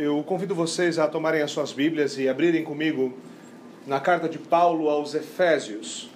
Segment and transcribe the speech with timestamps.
[0.00, 3.18] Eu convido vocês a tomarem as suas Bíblias e abrirem comigo
[3.84, 6.08] na carta de Paulo aos Efésios.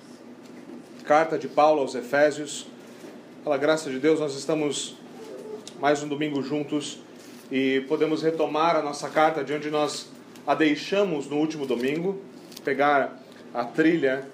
[1.04, 2.68] Carta de Paulo aos Efésios.
[3.42, 4.95] Pela graça de Deus, nós estamos
[5.80, 7.00] mais um domingo juntos
[7.50, 10.09] e podemos retomar a nossa carta de onde nós
[10.46, 12.23] a deixamos no último domingo,
[12.64, 13.21] pegar
[13.53, 14.29] a trilha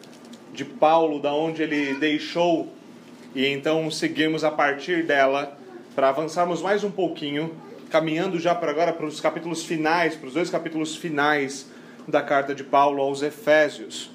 [0.53, 2.69] de Paulo da onde ele deixou
[3.35, 5.57] e então seguirmos a partir dela
[5.95, 7.51] para avançarmos mais um pouquinho,
[7.91, 11.66] caminhando já para agora para os capítulos finais, para os dois capítulos finais
[12.06, 14.11] da carta de Paulo aos Efésios.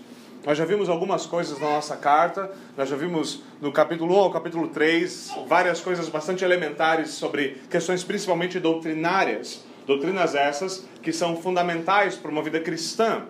[0.45, 4.31] Nós já vimos algumas coisas na nossa carta, nós já vimos no capítulo 1 ao
[4.31, 9.63] capítulo 3 várias coisas bastante elementares sobre questões principalmente doutrinárias.
[9.87, 13.23] Doutrinas essas que são fundamentais para uma vida cristã.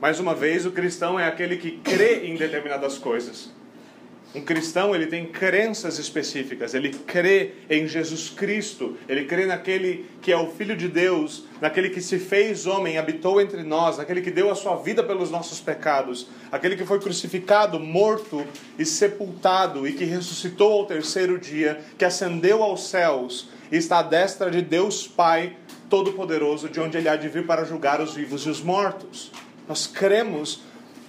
[0.00, 3.50] Mais uma vez, o cristão é aquele que crê em determinadas coisas.
[4.34, 10.32] Um cristão, ele tem crenças específicas, ele crê em Jesus Cristo, ele crê naquele que
[10.32, 14.32] é o Filho de Deus, naquele que se fez homem, habitou entre nós, naquele que
[14.32, 18.44] deu a sua vida pelos nossos pecados, aquele que foi crucificado, morto
[18.76, 24.02] e sepultado e que ressuscitou ao terceiro dia, que ascendeu aos céus e está à
[24.02, 25.56] destra de Deus Pai
[25.88, 29.30] Todo-Poderoso, de onde ele há de vir para julgar os vivos e os mortos.
[29.68, 30.60] Nós cremos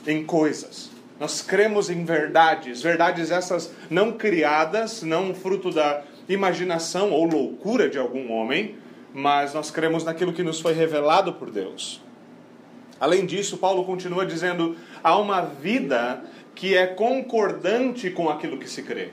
[0.06, 0.85] em coisas.
[1.20, 7.98] Nós cremos em verdades, verdades essas não criadas, não fruto da imaginação ou loucura de
[7.98, 8.76] algum homem,
[9.14, 12.02] mas nós cremos naquilo que nos foi revelado por Deus.
[13.00, 16.22] Além disso, Paulo continua dizendo: há uma vida
[16.54, 19.10] que é concordante com aquilo que se crê.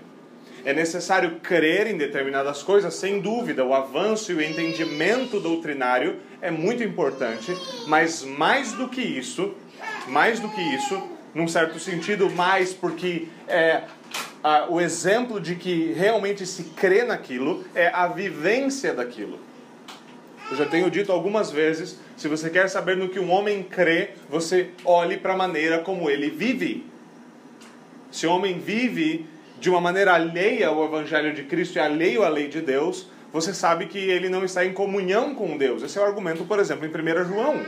[0.65, 6.53] É necessário crer em determinadas coisas, sem dúvida, o avanço e o entendimento doutrinário é
[6.53, 7.53] muito importante,
[7.89, 9.55] mas mais do que isso,
[10.07, 11.03] mais do que isso,
[11.35, 13.83] num certo sentido, mais porque é
[14.43, 19.39] a, o exemplo de que realmente se crê naquilo é a vivência daquilo.
[20.51, 24.11] Eu já tenho dito algumas vezes: se você quer saber no que um homem crê,
[24.29, 26.87] você olhe para a maneira como ele vive.
[28.11, 29.27] Se o homem vive
[29.59, 33.55] de uma maneira alheia ao Evangelho de Cristo e alheio à lei de Deus, você
[33.55, 35.83] sabe que ele não está em comunhão com Deus.
[35.83, 37.65] Esse é o argumento, por exemplo, em 1 João.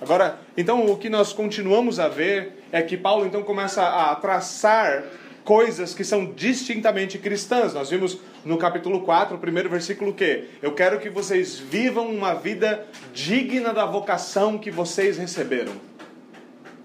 [0.00, 5.04] Agora, então o que nós continuamos a ver é que Paulo então começa a traçar
[5.44, 7.74] coisas que são distintamente cristãs.
[7.74, 12.34] Nós vimos no capítulo 4, o primeiro versículo que eu quero que vocês vivam uma
[12.34, 15.72] vida digna da vocação que vocês receberam.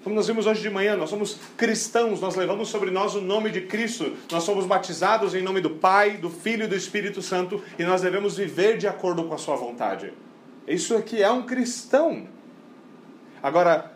[0.03, 3.50] Como nós vimos hoje de manhã, nós somos cristãos, nós levamos sobre nós o nome
[3.50, 7.62] de Cristo, nós somos batizados em nome do Pai, do Filho e do Espírito Santo
[7.78, 10.12] e nós devemos viver de acordo com a Sua vontade.
[10.68, 12.28] Isso aqui é um cristão.
[13.43, 13.91] Agora,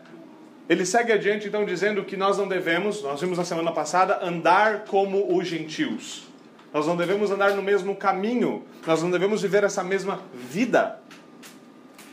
[0.68, 4.84] ele segue adiante então dizendo que nós não devemos, nós vimos na semana passada, andar
[4.84, 6.28] como os gentios.
[6.70, 11.00] Nós não devemos andar no mesmo caminho, nós não devemos viver essa mesma vida.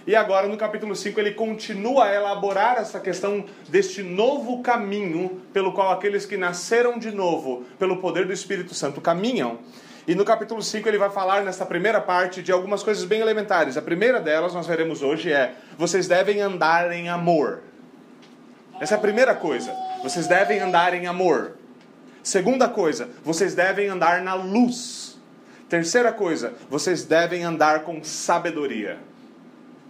[0.07, 5.73] E agora no capítulo 5 ele continua a elaborar essa questão deste novo caminho pelo
[5.73, 9.59] qual aqueles que nasceram de novo pelo poder do Espírito Santo caminham.
[10.08, 13.76] E no capítulo 5 ele vai falar nessa primeira parte de algumas coisas bem elementares.
[13.76, 17.62] A primeira delas, nós veremos hoje, é: vocês devem andar em amor.
[18.80, 19.74] Essa é a primeira coisa.
[20.04, 21.54] Vocês devem andar em amor.
[22.22, 25.18] Segunda coisa, vocês devem andar na luz.
[25.70, 29.00] Terceira coisa, vocês devem andar com sabedoria.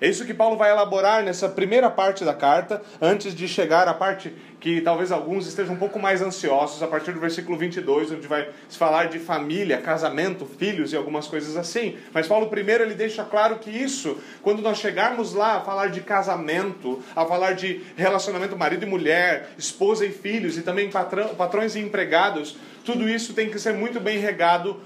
[0.05, 3.93] É isso que Paulo vai elaborar nessa primeira parte da carta, antes de chegar à
[3.95, 8.27] parte que talvez alguns estejam um pouco mais ansiosos, a partir do versículo 22, onde
[8.27, 11.97] vai se falar de família, casamento, filhos e algumas coisas assim.
[12.13, 16.01] Mas Paulo, primeiro, ele deixa claro que isso, quando nós chegarmos lá a falar de
[16.01, 21.75] casamento, a falar de relacionamento marido e mulher, esposa e filhos, e também patrão, patrões
[21.75, 24.79] e empregados, tudo isso tem que ser muito bem regado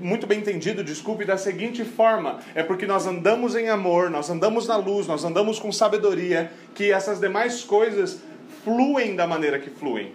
[0.00, 4.66] muito bem entendido, desculpe, da seguinte forma: é porque nós andamos em amor, nós andamos
[4.66, 8.20] na luz, nós andamos com sabedoria, que essas demais coisas
[8.64, 10.12] fluem da maneira que fluem.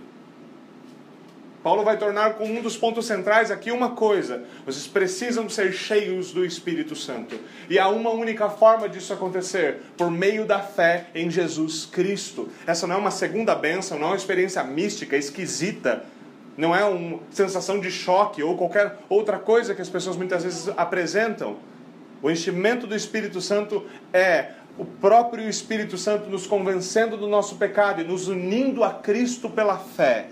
[1.66, 6.32] Paulo vai tornar como um dos pontos centrais aqui uma coisa: vocês precisam ser cheios
[6.32, 7.40] do Espírito Santo.
[7.68, 12.50] E há uma única forma disso acontecer: por meio da fé em Jesus Cristo.
[12.68, 16.06] Essa não é uma segunda bênção, não é uma experiência mística, esquisita
[16.58, 20.70] não é uma sensação de choque ou qualquer outra coisa que as pessoas muitas vezes
[20.78, 21.58] apresentam.
[22.22, 28.02] O enchimento do Espírito Santo é o próprio Espírito Santo nos convencendo do nosso pecado
[28.02, 30.28] e nos unindo a Cristo pela fé.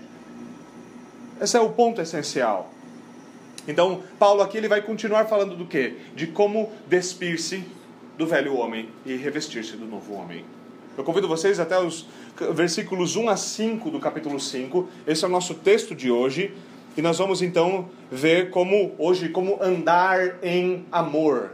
[1.40, 2.70] Esse é o ponto essencial.
[3.66, 5.96] Então, Paulo aqui ele vai continuar falando do quê?
[6.14, 7.64] De como despir-se
[8.16, 10.44] do velho homem e revestir-se do novo homem.
[10.96, 12.06] Eu convido vocês até os
[12.52, 14.88] versículos 1 a 5 do capítulo 5.
[15.06, 16.54] Esse é o nosso texto de hoje.
[16.96, 21.50] E nós vamos então ver como hoje como andar em amor.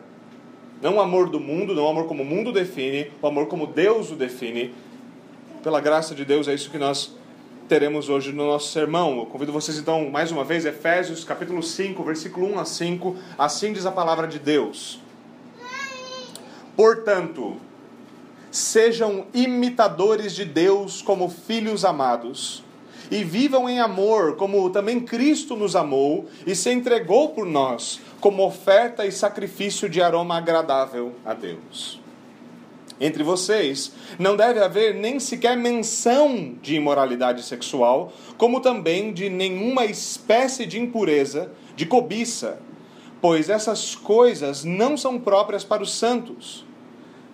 [0.83, 3.67] Não o amor do mundo, não o amor como o mundo define, o amor como
[3.67, 4.75] Deus o define.
[5.63, 7.15] Pela graça de Deus, é isso que nós
[7.67, 9.19] teremos hoje no nosso sermão.
[9.19, 13.17] Eu convido vocês então, mais uma vez, Efésios capítulo 5, versículo 1 a 5.
[13.39, 15.01] Assim diz a palavra de Deus.
[16.77, 17.57] Portanto,
[18.51, 22.63] sejam imitadores de Deus como filhos amados,
[23.11, 28.47] e vivam em amor, como também Cristo nos amou e se entregou por nós, como
[28.47, 32.01] oferta e sacrifício de aroma agradável a Deus.
[33.01, 39.87] Entre vocês não deve haver nem sequer menção de imoralidade sexual, como também de nenhuma
[39.87, 42.61] espécie de impureza, de cobiça,
[43.21, 46.65] pois essas coisas não são próprias para os santos.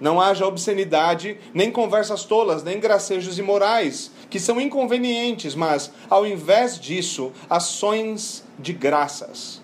[0.00, 6.78] Não haja obscenidade, nem conversas tolas, nem gracejos imorais, que são inconvenientes, mas, ao invés
[6.78, 9.62] disso, ações de graças.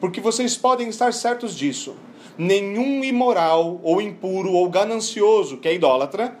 [0.00, 1.94] Porque vocês podem estar certos disso.
[2.36, 6.36] Nenhum imoral, ou impuro, ou ganancioso, que é idólatra,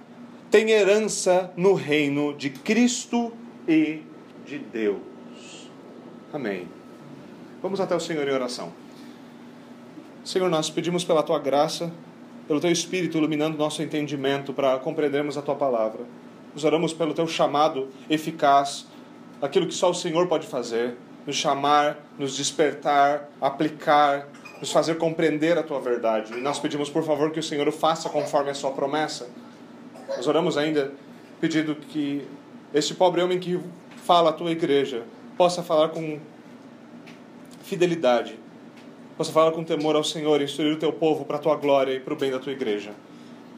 [0.50, 3.32] tem herança no reino de Cristo
[3.68, 4.00] e
[4.44, 4.98] de Deus.
[6.32, 6.66] Amém.
[7.62, 8.72] Vamos até o Senhor em oração.
[10.24, 11.92] Senhor, nós pedimos pela tua graça
[12.52, 16.00] pelo teu Espírito iluminando nosso entendimento para compreendermos a tua palavra.
[16.52, 18.86] Nos oramos pelo teu chamado eficaz,
[19.40, 24.28] aquilo que só o Senhor pode fazer, nos chamar, nos despertar, aplicar,
[24.60, 26.34] nos fazer compreender a tua verdade.
[26.34, 29.30] E nós pedimos, por favor, que o Senhor o faça conforme a sua promessa.
[30.08, 30.92] Nós oramos ainda
[31.40, 32.28] pedindo que
[32.74, 33.58] este pobre homem que
[34.04, 35.04] fala à tua igreja
[35.38, 36.18] possa falar com
[37.62, 38.41] fidelidade
[39.16, 41.92] Possa falar com temor ao Senhor e instruir o teu povo para a tua glória
[41.92, 42.92] e para o bem da tua igreja.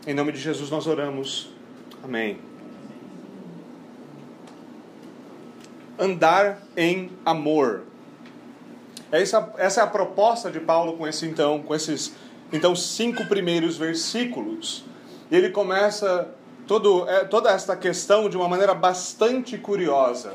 [0.07, 1.51] Em nome de Jesus nós oramos.
[2.03, 2.39] Amém.
[5.99, 7.85] Andar em amor.
[9.13, 12.15] Essa, essa é a proposta de Paulo com esse então, com esses
[12.53, 14.85] então cinco primeiros versículos.
[15.31, 16.29] Ele começa
[16.67, 20.35] todo, é, toda esta questão de uma maneira bastante curiosa.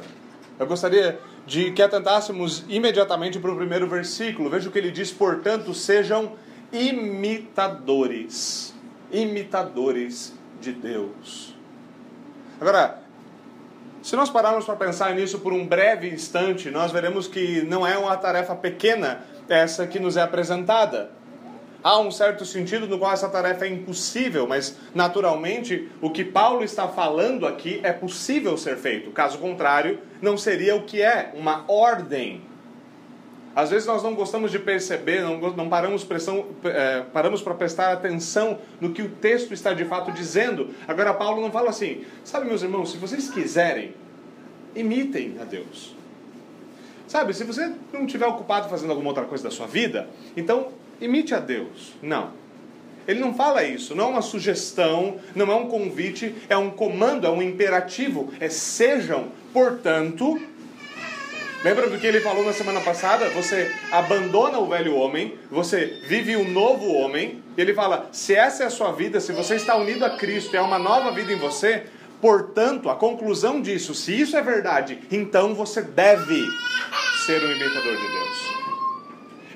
[0.58, 1.20] Eu gostaria
[1.50, 4.52] de que atentássemos imediatamente para o primeiro versículo.
[4.52, 6.34] Veja o que ele diz: portanto, sejam
[6.72, 8.76] imitadores,
[9.12, 10.32] imitadores
[10.62, 11.56] de Deus.
[12.62, 13.02] Agora,
[14.04, 17.98] se nós pararmos para pensar nisso por um breve instante, nós veremos que não é
[17.98, 21.10] uma tarefa pequena essa que nos é apresentada.
[21.82, 26.62] Há um certo sentido no qual essa tarefa é impossível, mas naturalmente o que Paulo
[26.62, 29.12] está falando aqui é possível ser feito.
[29.12, 32.42] Caso contrário, não seria o que é uma ordem.
[33.56, 38.60] Às vezes nós não gostamos de perceber, não, não paramos, pressão, é, para prestar atenção
[38.80, 40.74] no que o texto está de fato dizendo.
[40.86, 43.94] Agora, Paulo não fala assim, sabe, meus irmãos, se vocês quiserem,
[44.76, 45.96] imitem a Deus.
[47.08, 50.68] Sabe, se você não estiver ocupado fazendo alguma outra coisa da sua vida, então
[51.02, 51.94] imite a Deus.
[52.02, 52.32] Não.
[53.08, 57.26] Ele não fala isso, não é uma sugestão, não é um convite, é um comando,
[57.26, 58.32] é um imperativo.
[58.40, 60.40] É sejam, portanto.
[61.64, 63.30] Lembra do que ele falou na semana passada?
[63.32, 67.44] Você abandona o velho homem, você vive um novo homem.
[67.58, 70.56] E ele fala: se essa é a sua vida, se você está unido a Cristo,
[70.56, 71.88] é uma nova vida em você,
[72.22, 76.42] portanto, a conclusão disso, se isso é verdade, então você deve
[77.26, 78.49] ser um imitador de Deus.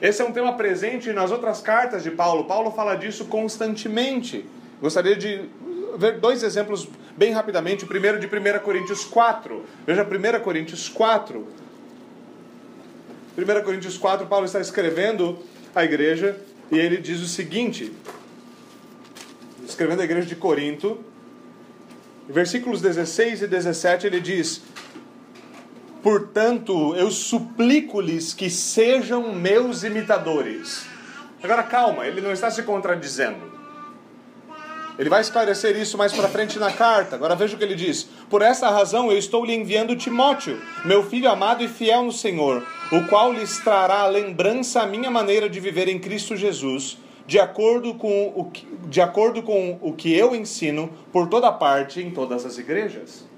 [0.03, 2.43] Esse é um tema presente nas outras cartas de Paulo.
[2.43, 4.45] Paulo fala disso constantemente.
[4.81, 5.45] Gostaria de
[5.97, 7.85] ver dois exemplos bem rapidamente.
[7.85, 9.63] O primeiro de 1 Coríntios 4.
[9.87, 11.47] Veja 1 Coríntios 4.
[13.37, 15.39] 1 Coríntios 4, Paulo está escrevendo
[15.73, 16.35] à igreja
[16.69, 17.93] e ele diz o seguinte:
[19.65, 20.99] escrevendo à igreja de Corinto,
[22.27, 24.63] versículos 16 e 17, ele diz:
[26.03, 30.85] Portanto, eu suplico-lhes que sejam meus imitadores.
[31.41, 33.53] Agora, calma, ele não está se contradizendo.
[34.99, 37.15] Ele vai esclarecer isso mais para frente na carta.
[37.15, 41.03] Agora veja o que ele diz: Por essa razão eu estou lhe enviando Timóteo, meu
[41.03, 45.49] filho amado e fiel no Senhor, o qual lhes trará a lembrança a minha maneira
[45.49, 50.13] de viver em Cristo Jesus, de acordo com o que, de acordo com o que
[50.13, 53.32] eu ensino por toda parte em todas as igrejas.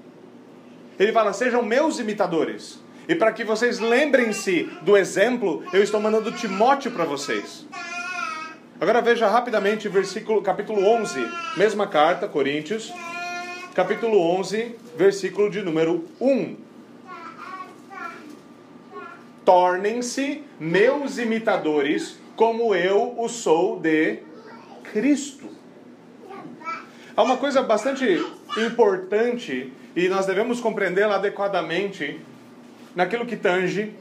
[0.98, 2.78] Ele fala: sejam meus imitadores.
[3.08, 7.64] E para que vocês lembrem-se do exemplo, eu estou mandando Timóteo para vocês.
[8.80, 11.24] Agora veja rapidamente versículo, capítulo 11,
[11.56, 12.92] mesma carta, Coríntios,
[13.74, 16.56] capítulo 11, versículo de número 1.
[19.44, 24.18] Tornem-se meus imitadores, como eu o sou de
[24.92, 25.48] Cristo.
[27.16, 28.04] Há uma coisa bastante
[28.58, 32.20] importante e nós devemos compreendê-la adequadamente
[32.94, 33.94] naquilo que tange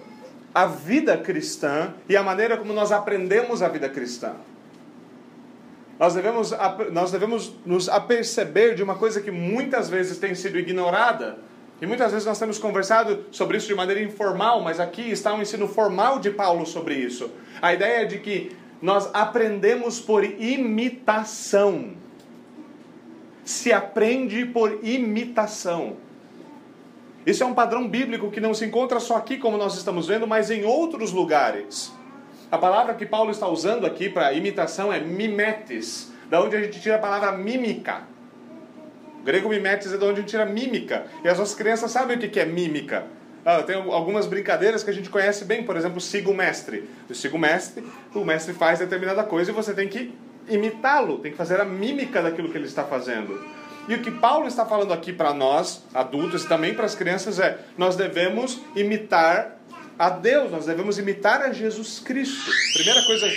[0.53, 4.33] a vida cristã e a maneira como nós aprendemos a vida cristã.
[5.97, 6.53] Nós devemos,
[6.91, 11.37] nós devemos nos aperceber de uma coisa que muitas vezes tem sido ignorada.
[11.81, 15.41] E muitas vezes nós temos conversado sobre isso de maneira informal, mas aqui está um
[15.41, 17.31] ensino formal de Paulo sobre isso.
[17.61, 21.95] A ideia é de que nós aprendemos por imitação.
[23.45, 25.97] Se aprende por imitação.
[27.25, 30.27] Isso é um padrão bíblico que não se encontra só aqui, como nós estamos vendo,
[30.27, 31.93] mas em outros lugares.
[32.51, 36.79] A palavra que Paulo está usando aqui para imitação é mimetes, da onde a gente
[36.79, 38.01] tira a palavra mímica.
[39.19, 41.05] O grego mimetes é da onde a gente tira mímica.
[41.23, 43.05] E as nossas crianças sabem o que é mímica.
[43.43, 46.89] Ah, tem algumas brincadeiras que a gente conhece bem, por exemplo, siga o mestre.
[47.07, 47.83] Eu sigo o mestre,
[48.13, 50.15] o mestre faz determinada coisa e você tem que
[50.49, 53.43] imitá-lo, tem que fazer a mímica daquilo que ele está fazendo.
[53.87, 57.39] E o que Paulo está falando aqui para nós, adultos, e também para as crianças,
[57.39, 59.59] é: nós devemos imitar
[59.97, 62.51] a Deus, nós devemos imitar a Jesus Cristo.
[62.73, 63.27] Primeira coisa,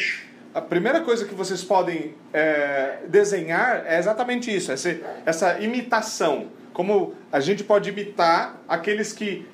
[0.55, 6.49] a primeira coisa que vocês podem é, desenhar é exatamente isso, essa, essa imitação.
[6.73, 9.47] Como a gente pode imitar aqueles que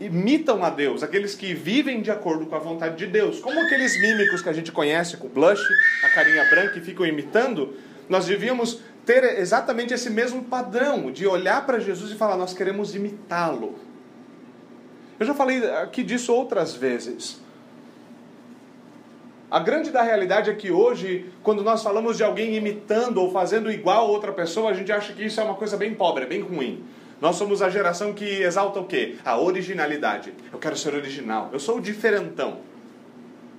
[0.00, 3.40] imitam a Deus, aqueles que vivem de acordo com a vontade de Deus.
[3.40, 5.62] Como aqueles mímicos que a gente conhece com blush,
[6.04, 7.74] a carinha branca e ficam imitando,
[8.08, 12.94] nós devíamos ter exatamente esse mesmo padrão de olhar para Jesus e falar: nós queremos
[12.94, 13.78] imitá-lo.
[15.18, 17.40] Eu já falei aqui disso outras vezes.
[19.50, 23.72] A grande da realidade é que hoje, quando nós falamos de alguém imitando ou fazendo
[23.72, 26.40] igual a outra pessoa, a gente acha que isso é uma coisa bem pobre, bem
[26.40, 26.84] ruim.
[27.20, 29.16] Nós somos a geração que exalta o quê?
[29.24, 30.32] A originalidade.
[30.52, 31.50] Eu quero ser original.
[31.52, 32.58] Eu sou o diferentão.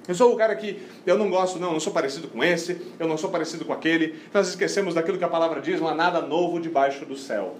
[0.07, 2.81] Eu sou o cara que eu não gosto, não, eu não sou parecido com esse,
[2.97, 4.19] eu não sou parecido com aquele.
[4.33, 7.55] Nós esquecemos daquilo que a palavra diz, não há nada novo debaixo do céu.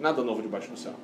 [0.00, 0.94] Nada novo debaixo do céu.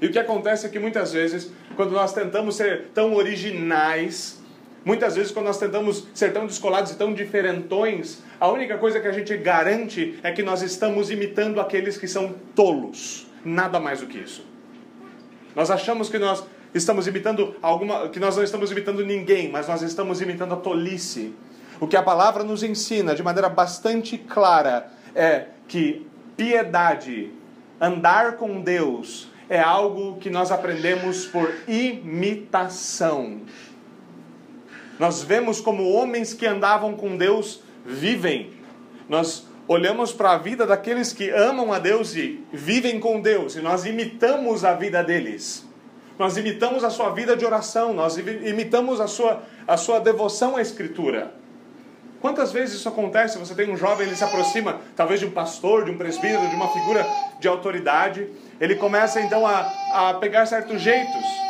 [0.00, 4.35] E o que acontece é que muitas vezes, quando nós tentamos ser tão originais,
[4.86, 9.08] muitas vezes quando nós tentamos ser tão descolados e tão diferentões, a única coisa que
[9.08, 13.26] a gente garante é que nós estamos imitando aqueles que são tolos.
[13.44, 14.46] Nada mais do que isso.
[15.56, 19.82] Nós achamos que nós estamos imitando alguma, que nós não estamos imitando ninguém, mas nós
[19.82, 21.34] estamos imitando a tolice.
[21.80, 27.32] O que a palavra nos ensina de maneira bastante clara é que piedade,
[27.80, 33.40] andar com Deus, é algo que nós aprendemos por imitação.
[34.98, 38.52] Nós vemos como homens que andavam com Deus vivem.
[39.08, 43.60] Nós olhamos para a vida daqueles que amam a Deus e vivem com Deus, e
[43.60, 45.66] nós imitamos a vida deles.
[46.18, 50.62] Nós imitamos a sua vida de oração, nós imitamos a sua, a sua devoção à
[50.62, 51.34] Escritura.
[52.20, 53.38] Quantas vezes isso acontece?
[53.38, 56.56] Você tem um jovem, ele se aproxima, talvez de um pastor, de um presbítero, de
[56.56, 57.06] uma figura
[57.38, 61.45] de autoridade, ele começa então a, a pegar certos jeitos.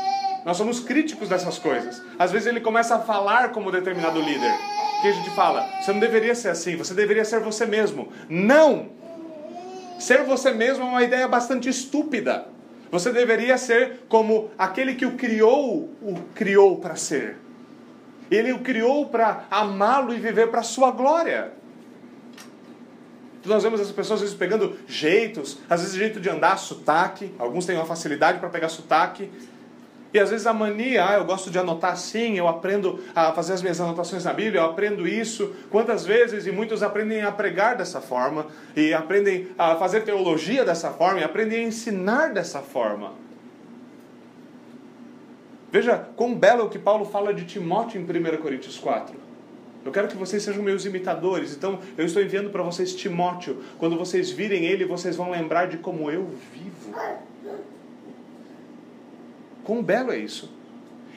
[0.47, 2.01] Nós somos críticos dessas coisas.
[2.17, 4.55] Às vezes ele começa a falar como determinado líder.
[5.03, 8.13] Que a gente fala, você não deveria ser assim, você deveria ser você mesmo.
[8.29, 8.91] Não!
[9.99, 12.47] Ser você mesmo é uma ideia bastante estúpida.
[12.93, 17.39] Você deveria ser como aquele que o criou, o criou para ser.
[18.31, 21.55] Ele o criou para amá-lo e viver para a sua glória.
[23.45, 27.35] Nós vemos as pessoas às vezes pegando jeitos, às vezes jeito de andar, sotaque.
[27.37, 29.29] Alguns têm uma facilidade para pegar sotaque.
[30.13, 33.53] E às vezes a mania, ah, eu gosto de anotar assim, eu aprendo a fazer
[33.53, 35.55] as minhas anotações na Bíblia, eu aprendo isso.
[35.71, 40.91] Quantas vezes, e muitos aprendem a pregar dessa forma, e aprendem a fazer teologia dessa
[40.91, 43.13] forma, e aprendem a ensinar dessa forma.
[45.71, 49.15] Veja quão belo é o que Paulo fala de Timóteo em 1 Coríntios 4.
[49.85, 53.63] Eu quero que vocês sejam meus imitadores, então eu estou enviando para vocês Timóteo.
[53.79, 56.93] Quando vocês virem ele, vocês vão lembrar de como eu vivo.
[59.67, 60.49] Quão belo é isso?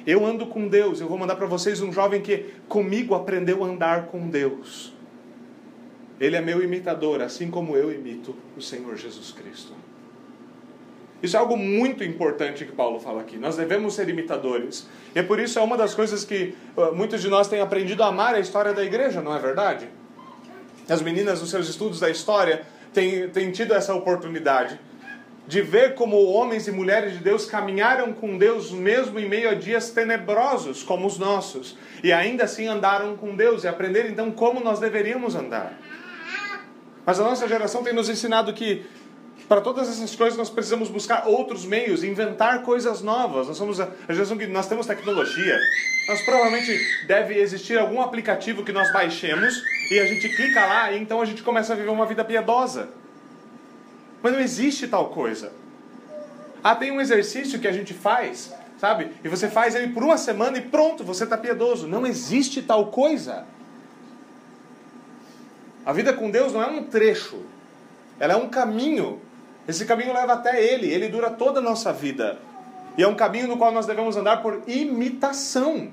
[0.07, 0.99] Eu ando com Deus.
[0.99, 4.91] Eu vou mandar para vocês um jovem que comigo aprendeu a andar com Deus.
[6.19, 9.71] Ele é meu imitador, assim como eu imito o Senhor Jesus Cristo.
[11.21, 13.37] Isso é algo muito importante que Paulo fala aqui.
[13.37, 14.87] Nós devemos ser imitadores.
[15.13, 18.01] E é por isso é uma das coisas que uh, muitos de nós têm aprendido
[18.01, 19.87] a amar a história da igreja, não é verdade?
[20.89, 24.79] As meninas nos seus estudos da história têm, têm tido essa oportunidade
[25.49, 29.55] de ver como homens e mulheres de Deus caminharam com Deus mesmo em meio a
[29.55, 34.59] dias tenebrosos como os nossos, e ainda assim andaram com Deus e aprender então como
[34.59, 35.73] nós deveríamos andar.
[37.03, 38.85] Mas a nossa geração tem nos ensinado que
[39.47, 43.47] para todas essas coisas nós precisamos buscar outros meios, inventar coisas novas.
[43.47, 45.57] Nós somos a geração que nós temos tecnologia.
[46.07, 50.99] Nós provavelmente deve existir algum aplicativo que nós baixemos e a gente clica lá e
[50.99, 52.98] então a gente começa a viver uma vida piedosa.
[54.21, 55.51] Mas não existe tal coisa.
[56.63, 59.11] Ah, tem um exercício que a gente faz, sabe?
[59.23, 61.87] E você faz ele por uma semana e pronto, você está piedoso.
[61.87, 63.45] Não existe tal coisa.
[65.85, 67.41] A vida com Deus não é um trecho,
[68.19, 69.21] ela é um caminho.
[69.67, 72.39] Esse caminho leva até Ele, ele dura toda a nossa vida.
[72.97, 75.91] E é um caminho no qual nós devemos andar por imitação.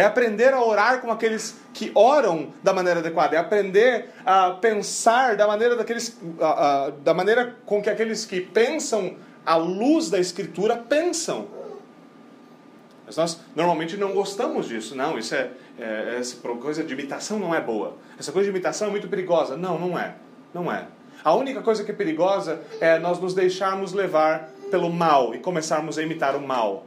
[0.00, 3.36] É aprender a orar com aqueles que oram da maneira adequada.
[3.36, 6.18] É aprender a pensar da maneira daqueles,
[7.04, 11.48] da maneira com que aqueles que pensam à luz da Escritura pensam.
[13.04, 14.96] Mas nós normalmente não gostamos disso.
[14.96, 17.98] Não, isso é, é essa coisa de imitação não é boa.
[18.18, 19.54] Essa coisa de imitação é muito perigosa.
[19.54, 20.14] Não, não é.
[20.54, 20.86] Não é.
[21.22, 25.98] A única coisa que é perigosa é nós nos deixarmos levar pelo mal e começarmos
[25.98, 26.86] a imitar o mal.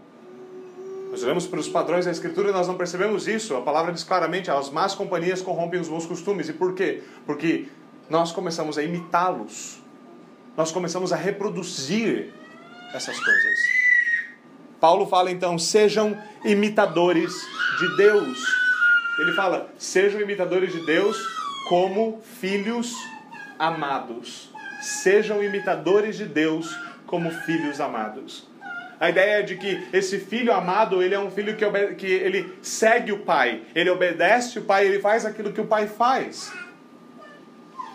[1.13, 3.55] Nós olhamos para os padrões da Escritura e nós não percebemos isso.
[3.55, 6.50] A palavra diz claramente: as más companhias corrompem os bons costumes.
[6.50, 7.03] E por quê?
[7.24, 7.67] Porque
[8.10, 9.79] nós começamos a imitá-los.
[10.58, 12.34] Nós começamos a reproduzir
[12.96, 13.60] essas coisas.
[14.79, 17.32] Paulo fala então: sejam imitadores
[17.77, 18.43] de Deus.
[19.20, 21.15] Ele fala: sejam imitadores de Deus
[21.70, 22.91] como filhos
[23.60, 24.51] amados.
[24.82, 28.51] Sejam imitadores de Deus como filhos amados.
[29.03, 32.57] A ideia é de que esse filho amado, ele é um filho que, que ele
[32.62, 36.53] segue o pai, ele obedece o pai, ele faz aquilo que o pai faz.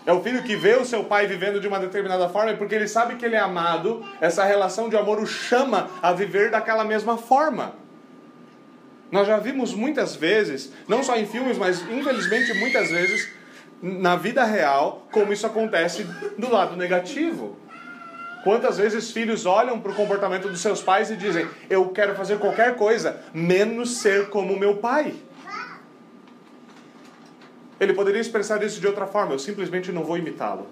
[0.05, 2.87] É o filho que vê o seu pai vivendo de uma determinada forma, porque ele
[2.87, 7.17] sabe que ele é amado, essa relação de amor o chama a viver daquela mesma
[7.17, 7.73] forma.
[9.11, 13.33] Nós já vimos muitas vezes, não só em filmes, mas infelizmente muitas vezes
[13.81, 16.03] na vida real, como isso acontece
[16.37, 17.57] do lado negativo.
[18.43, 22.39] Quantas vezes filhos olham para o comportamento dos seus pais e dizem: Eu quero fazer
[22.39, 25.13] qualquer coisa, menos ser como meu pai.
[27.79, 30.67] Ele poderia expressar isso de outra forma: Eu simplesmente não vou imitá-lo.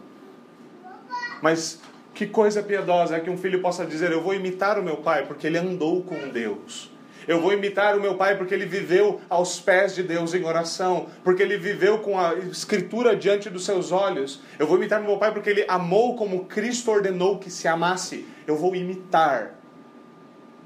[1.42, 1.82] Mas
[2.14, 5.26] que coisa piedosa é que um filho possa dizer: Eu vou imitar o meu pai
[5.26, 6.92] porque ele andou com Deus.
[7.28, 11.08] Eu vou imitar o meu pai porque ele viveu aos pés de Deus em oração,
[11.26, 14.40] porque ele viveu com a escritura diante dos seus olhos.
[14.58, 18.26] Eu vou imitar o meu pai porque ele amou como Cristo ordenou que se amasse.
[18.48, 19.56] Eu vou imitar.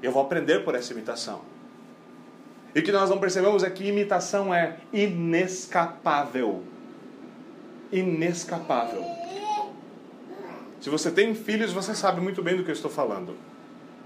[0.00, 1.40] Eu vou aprender por essa imitação.
[2.74, 6.62] E o que nós não percebemos é que imitação é inescapável.
[7.90, 9.04] Inescapável.
[10.80, 13.36] Se você tem filhos, você sabe muito bem do que eu estou falando.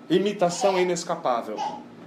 [0.08, 1.56] Imitação é inescapável.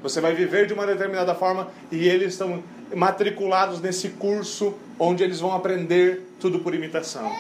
[0.01, 2.63] Você vai viver de uma determinada forma e eles estão
[2.95, 7.31] matriculados nesse curso onde eles vão aprender tudo por imitação.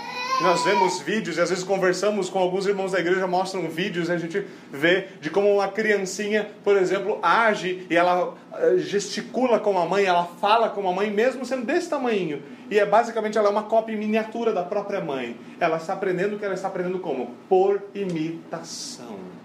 [0.41, 4.13] Nós vemos vídeos e às vezes conversamos com alguns irmãos da igreja, mostram vídeos e
[4.13, 9.79] a gente vê de como uma criancinha, por exemplo, age e ela eh, gesticula como
[9.79, 12.41] a mãe, ela fala como a mãe, mesmo sendo desse tamanho.
[12.71, 15.35] E é basicamente ela é uma cópia miniatura da própria mãe.
[15.59, 17.35] Ela está aprendendo o que ela está aprendendo como?
[17.49, 19.38] Por imitação.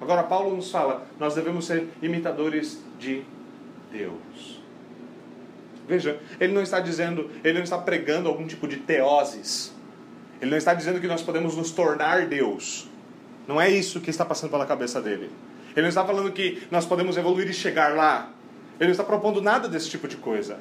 [0.00, 3.24] Agora, Paulo nos fala, nós devemos ser imitadores de
[3.90, 4.60] Deus.
[5.88, 9.74] Veja, ele não está dizendo, ele não está pregando algum tipo de teoses.
[10.40, 12.88] Ele não está dizendo que nós podemos nos tornar Deus.
[13.46, 15.30] Não é isso que está passando pela cabeça dele.
[15.72, 18.30] Ele não está falando que nós podemos evoluir e chegar lá.
[18.78, 20.58] Ele não está propondo nada desse tipo de coisa.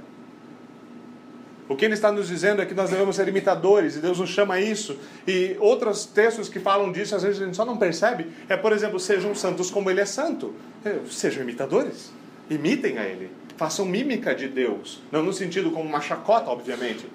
[1.70, 4.30] O que ele está nos dizendo é que nós devemos ser imitadores, e Deus nos
[4.30, 4.98] chama a isso.
[5.28, 8.72] E outros textos que falam disso, às vezes a gente só não percebe, é, por
[8.72, 10.54] exemplo, sejam santos como ele é santo.
[10.86, 12.12] É, sejam imitadores.
[12.50, 13.30] Imitem a ele.
[13.58, 15.02] Façam mímica de Deus.
[15.12, 17.06] Não no sentido como uma chacota, obviamente.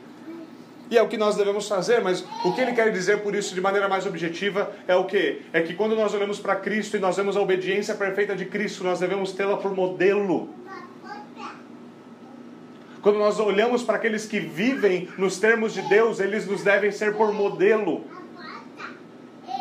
[0.90, 3.54] E é o que nós devemos fazer, mas o que ele quer dizer por isso
[3.54, 5.40] de maneira mais objetiva é o que?
[5.50, 8.84] É que quando nós olhamos para Cristo e nós vemos a obediência perfeita de Cristo,
[8.84, 10.50] nós devemos tê-la por modelo.
[13.02, 17.16] Quando nós olhamos para aqueles que vivem nos termos de Deus, eles nos devem ser
[17.16, 18.04] por modelo.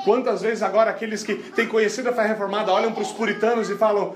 [0.06, 3.75] Quantas vezes agora aqueles que têm conhecido a fé reformada olham para os puritanos e
[3.75, 4.15] falam: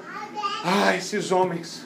[0.64, 1.84] Ah, esses homens,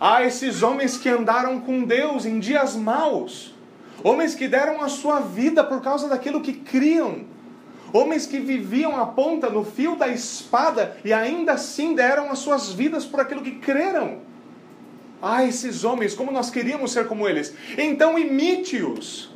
[0.00, 3.54] ah, esses homens que andaram com Deus em dias maus,
[4.02, 7.26] homens que deram a sua vida por causa daquilo que criam,
[7.92, 12.72] homens que viviam a ponta no fio da espada e ainda assim deram as suas
[12.72, 14.31] vidas por aquilo que creram.
[15.22, 17.54] Ah, esses homens, como nós queríamos ser como eles.
[17.78, 19.30] Então imite-os.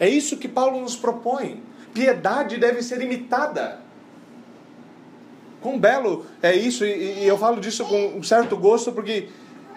[0.00, 1.62] É isso que Paulo nos propõe.
[1.92, 3.80] Piedade deve ser imitada.
[5.60, 9.28] Quão belo é isso, e eu falo disso com um certo gosto, porque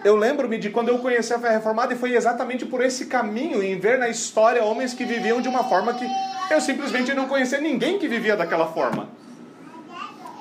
[0.04, 3.62] eu lembro-me de quando eu conheci a fé reformada e foi exatamente por esse caminho,
[3.62, 6.06] em ver na história homens que viviam de uma forma que
[6.50, 9.08] eu simplesmente não conhecia ninguém que vivia daquela forma.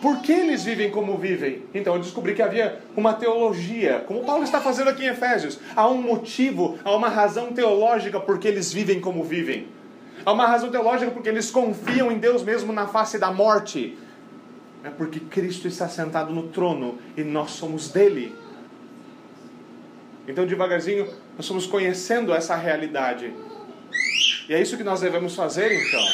[0.01, 1.63] Por que eles vivem como vivem?
[1.73, 5.59] Então eu descobri que havia uma teologia, como Paulo está fazendo aqui em Efésios.
[5.75, 9.67] Há um motivo, há uma razão teológica por que eles vivem como vivem.
[10.25, 13.97] Há uma razão teológica porque eles confiam em Deus mesmo na face da morte.
[14.83, 18.33] É porque Cristo está sentado no trono e nós somos dele.
[20.27, 23.33] Então, devagarzinho, nós estamos conhecendo essa realidade.
[24.47, 26.05] E é isso que nós devemos fazer, então.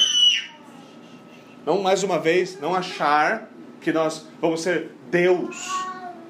[1.65, 3.50] Não, mais uma vez, não achar
[3.86, 5.56] que nós vamos ser Deus,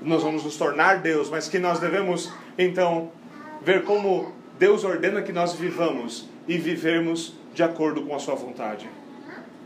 [0.02, 3.14] nós vamos nos tornar Deus, mas que nós devemos, então,
[3.62, 8.90] ver como Deus ordena que nós vivamos e vivermos de acordo com a Sua vontade.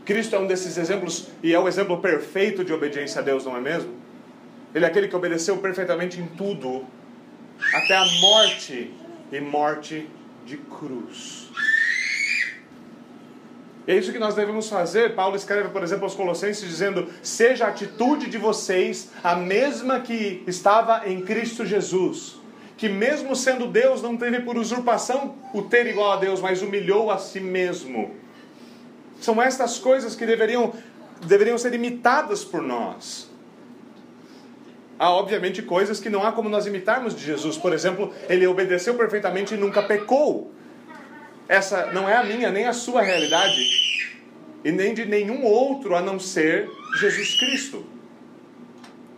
[0.04, 3.56] Cristo é um desses exemplos e é o exemplo perfeito de obediência a Deus, não
[3.56, 3.92] é mesmo?
[4.72, 6.86] Ele é aquele que obedeceu perfeitamente em tudo,
[7.74, 8.94] até a morte
[9.32, 10.08] e morte
[10.46, 11.39] de cruz.
[13.90, 15.16] É isso que nós devemos fazer.
[15.16, 20.44] Paulo escreve, por exemplo, aos Colossenses, dizendo: Seja a atitude de vocês a mesma que
[20.46, 22.36] estava em Cristo Jesus,
[22.76, 27.10] que, mesmo sendo Deus, não teve por usurpação o ter igual a Deus, mas humilhou
[27.10, 28.14] a si mesmo.
[29.20, 30.72] São estas coisas que deveriam,
[31.26, 33.28] deveriam ser imitadas por nós.
[34.96, 37.58] Há, obviamente, coisas que não há como nós imitarmos de Jesus.
[37.58, 40.52] Por exemplo, ele obedeceu perfeitamente e nunca pecou.
[41.50, 43.60] Essa não é a minha nem a sua realidade,
[44.64, 47.84] e nem de nenhum outro a não ser Jesus Cristo.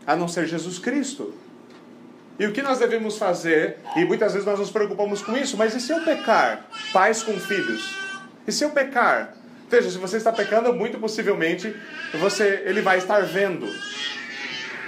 [0.07, 1.35] A não ser Jesus Cristo.
[2.38, 5.75] E o que nós devemos fazer, e muitas vezes nós nos preocupamos com isso, mas
[5.75, 6.66] e se eu pecar?
[6.90, 7.95] Pais com filhos.
[8.47, 9.37] E se eu pecar?
[9.68, 11.77] Veja, se você está pecando, muito possivelmente
[12.14, 13.68] você, ele vai estar vendo.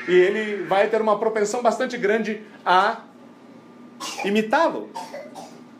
[0.08, 3.02] E ele vai ter uma propensão bastante grande a
[4.24, 4.90] imitá-lo.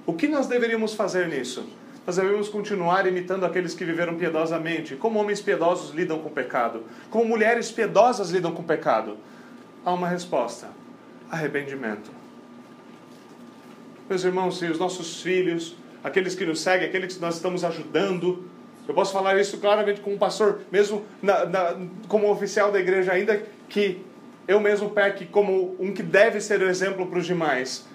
[0.07, 1.67] O que nós deveríamos fazer nisso?
[2.07, 6.85] Nós devemos continuar imitando aqueles que viveram piedosamente, como homens piedosos lidam com o pecado,
[7.11, 9.17] como mulheres piedosas lidam com o pecado.
[9.85, 10.69] Há uma resposta:
[11.31, 12.11] arrependimento.
[14.09, 18.45] Meus irmãos, e os nossos filhos, aqueles que nos seguem, aqueles que nós estamos ajudando,
[18.87, 23.43] eu posso falar isso claramente como pastor, mesmo na, na, como oficial da igreja, ainda
[23.71, 24.05] que
[24.47, 27.87] eu mesmo peque como um que deve ser o exemplo para os demais.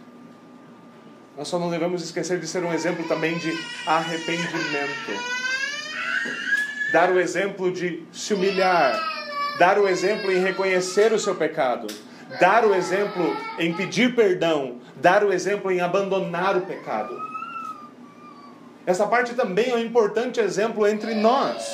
[1.39, 5.13] Nós só não devemos esquecer de ser um exemplo também de arrependimento.
[6.91, 8.99] Dar o exemplo de se humilhar.
[9.57, 11.87] Dar o exemplo em reconhecer o seu pecado.
[12.41, 14.81] Dar o exemplo em pedir perdão.
[14.97, 17.17] Dar o exemplo em abandonar o pecado.
[18.85, 21.65] Essa parte também é um importante exemplo entre nós.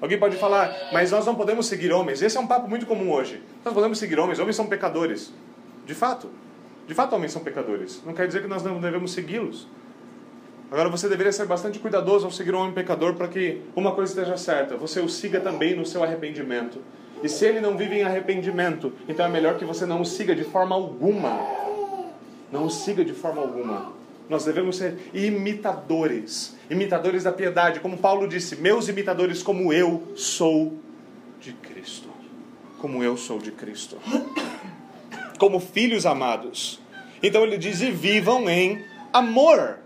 [0.00, 2.22] Alguém pode falar, mas nós não podemos seguir homens.
[2.22, 3.42] Esse é um papo muito comum hoje.
[3.62, 5.30] Nós podemos seguir homens, homens são pecadores.
[5.84, 6.30] De fato.
[6.90, 8.02] De fato, homens são pecadores.
[8.04, 9.68] Não quer dizer que nós não devemos segui-los.
[10.72, 14.10] Agora, você deveria ser bastante cuidadoso ao seguir um homem pecador para que uma coisa
[14.10, 16.80] esteja certa: você o siga também no seu arrependimento.
[17.22, 20.34] E se ele não vive em arrependimento, então é melhor que você não o siga
[20.34, 21.38] de forma alguma.
[22.50, 23.92] Não o siga de forma alguma.
[24.28, 30.72] Nós devemos ser imitadores, imitadores da piedade, como Paulo disse: meus imitadores, como eu sou
[31.40, 32.08] de Cristo.
[32.80, 33.96] Como eu sou de Cristo
[35.40, 36.78] como filhos amados.
[37.22, 39.78] Então ele diz: e vivam em amor,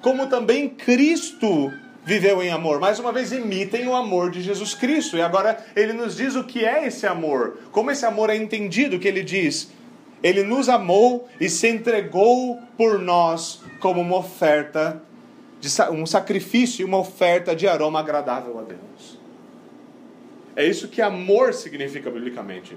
[0.00, 1.70] como também Cristo
[2.04, 2.78] viveu em amor.
[2.78, 5.16] Mais uma vez, imitem o amor de Jesus Cristo.
[5.16, 9.00] E agora ele nos diz o que é esse amor, como esse amor é entendido,
[9.00, 9.72] que ele diz.
[10.22, 15.02] Ele nos amou e se entregou por nós como uma oferta,
[15.58, 19.18] de, um sacrifício e uma oferta de aroma agradável a Deus.
[20.54, 22.76] É isso que amor significa biblicamente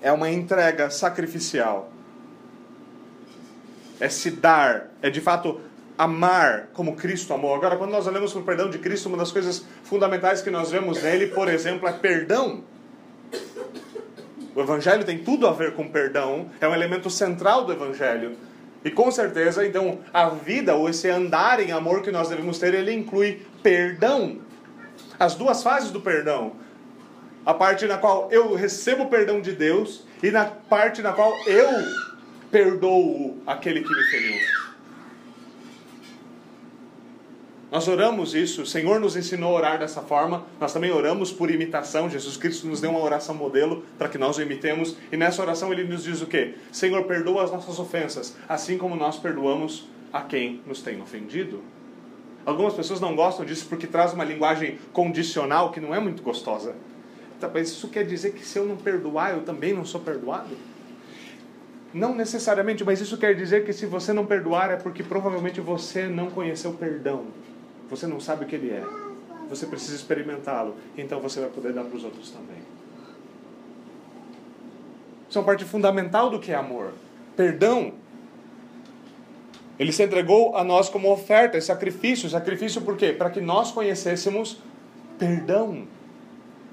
[0.00, 1.90] é uma entrega sacrificial.
[3.98, 5.60] É se dar, é de fato
[5.96, 7.54] amar como Cristo amou.
[7.54, 10.70] Agora, quando nós olhamos para o perdão de Cristo, uma das coisas fundamentais que nós
[10.70, 12.62] vemos nele, por exemplo, é perdão.
[14.54, 18.36] O Evangelho tem tudo a ver com perdão, é um elemento central do Evangelho.
[18.84, 22.72] E com certeza, então, a vida, ou esse andar em amor que nós devemos ter,
[22.72, 24.38] ele inclui perdão.
[25.18, 26.52] As duas fases do perdão
[27.46, 31.32] a parte na qual eu recebo o perdão de Deus e na parte na qual
[31.46, 31.70] eu
[32.50, 34.66] perdoo aquele que me feriu.
[37.70, 41.50] Nós oramos isso, o Senhor nos ensinou a orar dessa forma, nós também oramos por
[41.50, 45.42] imitação, Jesus Cristo nos deu uma oração modelo para que nós o imitemos, e nessa
[45.42, 46.54] oração ele nos diz o quê?
[46.72, 51.62] Senhor, perdoa as nossas ofensas, assim como nós perdoamos a quem nos tem ofendido.
[52.44, 56.74] Algumas pessoas não gostam disso porque traz uma linguagem condicional que não é muito gostosa.
[57.40, 60.56] Tá, mas isso quer dizer que se eu não perdoar, eu também não sou perdoado?
[61.92, 66.06] Não necessariamente, mas isso quer dizer que se você não perdoar é porque provavelmente você
[66.06, 67.26] não conheceu perdão.
[67.88, 68.84] Você não sabe o que ele é.
[69.48, 70.76] Você precisa experimentá-lo.
[70.96, 72.58] Então você vai poder dar para os outros também.
[75.28, 76.92] Isso é uma parte fundamental do que é amor.
[77.36, 77.92] Perdão.
[79.78, 82.28] Ele se entregou a nós como oferta, sacrifício.
[82.28, 83.12] Sacrifício por quê?
[83.12, 84.58] Para que nós conhecêssemos
[85.18, 85.86] perdão.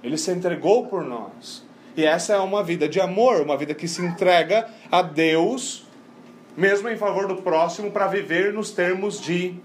[0.03, 1.63] Ele se entregou por nós.
[1.95, 5.85] E essa é uma vida de amor, uma vida que se entrega a Deus,
[6.57, 9.55] mesmo em favor do próximo, para viver nos termos de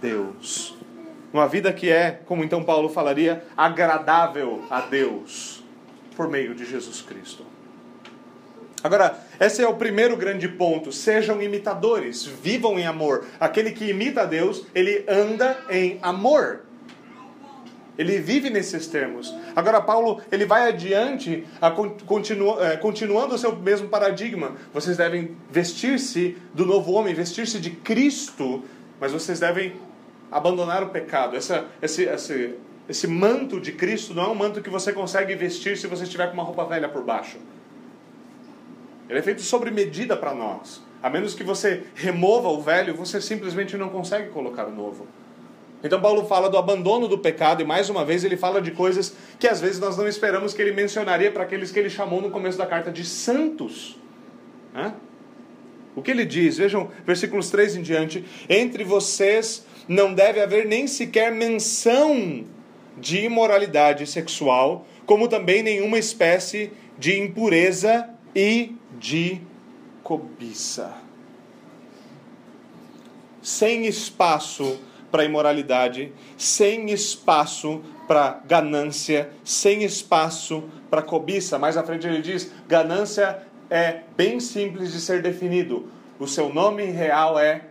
[0.00, 0.76] Deus.
[1.32, 5.62] Uma vida que é, como então Paulo falaria, agradável a Deus,
[6.16, 7.44] por meio de Jesus Cristo.
[8.82, 10.90] Agora, esse é o primeiro grande ponto.
[10.90, 13.26] Sejam imitadores, vivam em amor.
[13.38, 16.62] Aquele que imita a Deus, ele anda em amor.
[18.00, 19.34] Ele vive nesses termos.
[19.54, 21.46] Agora, Paulo, ele vai adiante,
[22.06, 24.56] continu, é, continuando o seu mesmo paradigma.
[24.72, 28.64] Vocês devem vestir-se do novo homem, vestir-se de Cristo,
[28.98, 29.74] mas vocês devem
[30.32, 31.36] abandonar o pecado.
[31.36, 32.54] Essa, esse, esse,
[32.88, 36.28] esse manto de Cristo não é um manto que você consegue vestir se você estiver
[36.28, 37.36] com uma roupa velha por baixo.
[39.10, 40.82] Ele é feito sobre medida para nós.
[41.02, 45.06] A menos que você remova o velho, você simplesmente não consegue colocar o novo.
[45.82, 49.14] Então Paulo fala do abandono do pecado e mais uma vez ele fala de coisas
[49.38, 52.30] que às vezes nós não esperamos que ele mencionaria para aqueles que ele chamou no
[52.30, 53.98] começo da carta de santos.
[54.74, 54.92] Hã?
[55.96, 56.58] O que ele diz?
[56.58, 58.24] Vejam versículos 3 em diante.
[58.48, 62.44] Entre vocês não deve haver nem sequer menção
[62.96, 69.40] de imoralidade sexual, como também nenhuma espécie de impureza e de
[70.02, 70.94] cobiça.
[73.42, 74.78] Sem espaço
[75.10, 81.58] para imoralidade, sem espaço para ganância, sem espaço para cobiça.
[81.58, 85.88] Mais à frente ele diz: ganância é bem simples de ser definido.
[86.18, 87.62] O seu nome real é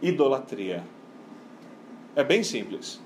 [0.00, 0.82] idolatria.
[2.14, 3.00] É bem simples.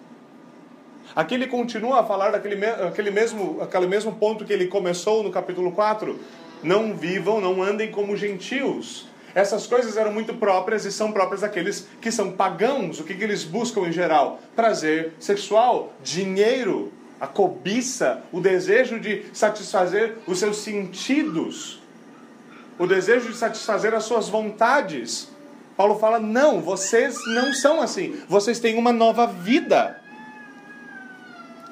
[1.14, 5.30] Aqui ele continua a falar daquele aquele mesmo, aquele mesmo ponto que ele começou no
[5.30, 6.18] capítulo 4
[6.62, 9.06] não vivam, não andem como gentios.
[9.34, 13.00] Essas coisas eram muito próprias e são próprias daqueles que são pagãos.
[13.00, 14.40] O que, que eles buscam em geral?
[14.54, 21.80] Prazer sexual, dinheiro, a cobiça, o desejo de satisfazer os seus sentidos,
[22.78, 25.28] o desejo de satisfazer as suas vontades.
[25.76, 28.20] Paulo fala: não, vocês não são assim.
[28.28, 30.01] Vocês têm uma nova vida.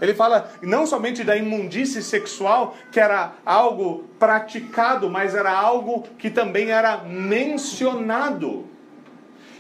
[0.01, 6.31] Ele fala não somente da imundície sexual, que era algo praticado, mas era algo que
[6.31, 8.67] também era mencionado.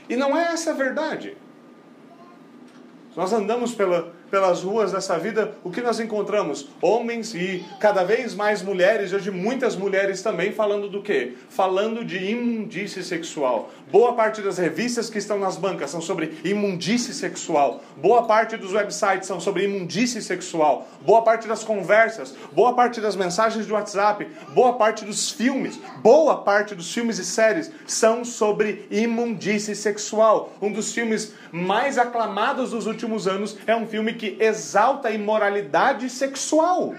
[0.09, 1.37] E não é essa a verdade.
[3.15, 6.69] Nós andamos pela, pelas ruas dessa vida, o que nós encontramos?
[6.81, 11.35] Homens e cada vez mais mulheres, hoje muitas mulheres também, falando do quê?
[11.49, 13.71] Falando de imundície sexual.
[13.91, 17.83] Boa parte das revistas que estão nas bancas são sobre imundície sexual.
[17.97, 20.87] Boa parte dos websites são sobre imundície sexual.
[21.01, 26.39] Boa parte das conversas, boa parte das mensagens de WhatsApp, boa parte dos filmes, boa
[26.43, 30.53] parte dos filmes e séries são sobre imundície sexual.
[30.63, 36.09] Um dos filmes mais aclamados dos últimos anos é um filme que exalta a imoralidade
[36.09, 36.95] sexual,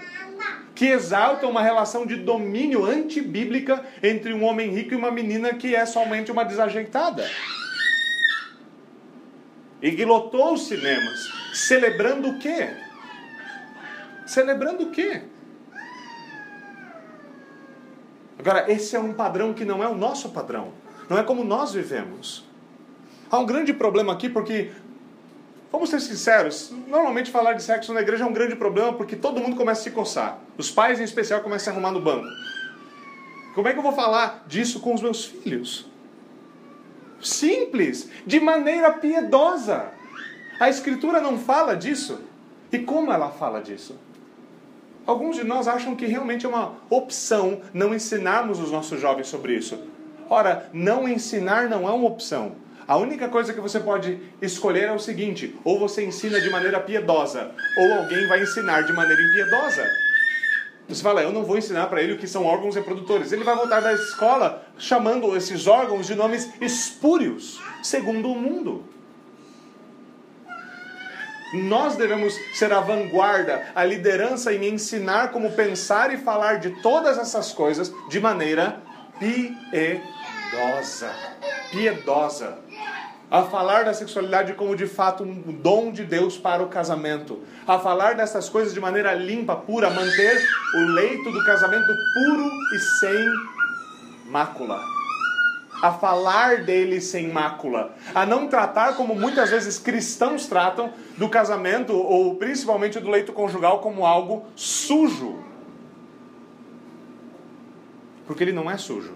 [0.74, 5.74] que exalta uma relação de domínio antibíblica entre um homem rico e uma menina que
[5.74, 7.28] é somente uma desajeitada.
[9.80, 12.70] E que lotou os cinemas, celebrando o quê?
[14.26, 15.22] Celebrando o quê?
[18.38, 20.72] Agora, esse é um padrão que não é o nosso padrão,
[21.08, 22.51] não é como nós vivemos.
[23.32, 24.70] Há um grande problema aqui porque
[25.72, 29.40] Vamos ser sinceros, normalmente falar de sexo na igreja é um grande problema porque todo
[29.40, 30.38] mundo começa a se coçar.
[30.58, 32.26] Os pais, em especial, começam a arrumar no banco.
[33.54, 35.86] Como é que eu vou falar disso com os meus filhos?
[37.22, 39.86] Simples, de maneira piedosa.
[40.60, 42.20] A Escritura não fala disso.
[42.70, 43.98] E como ela fala disso?
[45.06, 49.56] Alguns de nós acham que realmente é uma opção não ensinarmos os nossos jovens sobre
[49.56, 49.82] isso.
[50.28, 52.56] Ora, não ensinar não é uma opção.
[52.92, 56.78] A única coisa que você pode escolher é o seguinte: ou você ensina de maneira
[56.78, 59.82] piedosa, ou alguém vai ensinar de maneira impiedosa.
[60.86, 63.32] Você fala, eu não vou ensinar para ele o que são órgãos reprodutores.
[63.32, 68.84] Ele vai voltar da escola chamando esses órgãos de nomes espúrios, segundo o mundo.
[71.54, 77.16] Nós devemos ser a vanguarda, a liderança em ensinar como pensar e falar de todas
[77.16, 78.82] essas coisas de maneira
[79.18, 80.02] piedosa.
[81.70, 82.58] Piedosa
[83.32, 87.78] a falar da sexualidade como de fato um dom de Deus para o casamento, a
[87.78, 93.32] falar dessas coisas de maneira limpa, pura, manter o leito do casamento puro e sem
[94.26, 94.78] mácula.
[95.82, 101.96] A falar dele sem mácula, a não tratar como muitas vezes cristãos tratam do casamento
[101.96, 105.42] ou principalmente do leito conjugal como algo sujo.
[108.26, 109.14] Porque ele não é sujo.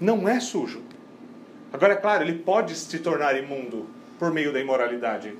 [0.00, 0.85] Não é sujo.
[1.72, 3.86] Agora, é claro, ele pode se tornar imundo
[4.18, 5.34] por meio da imoralidade.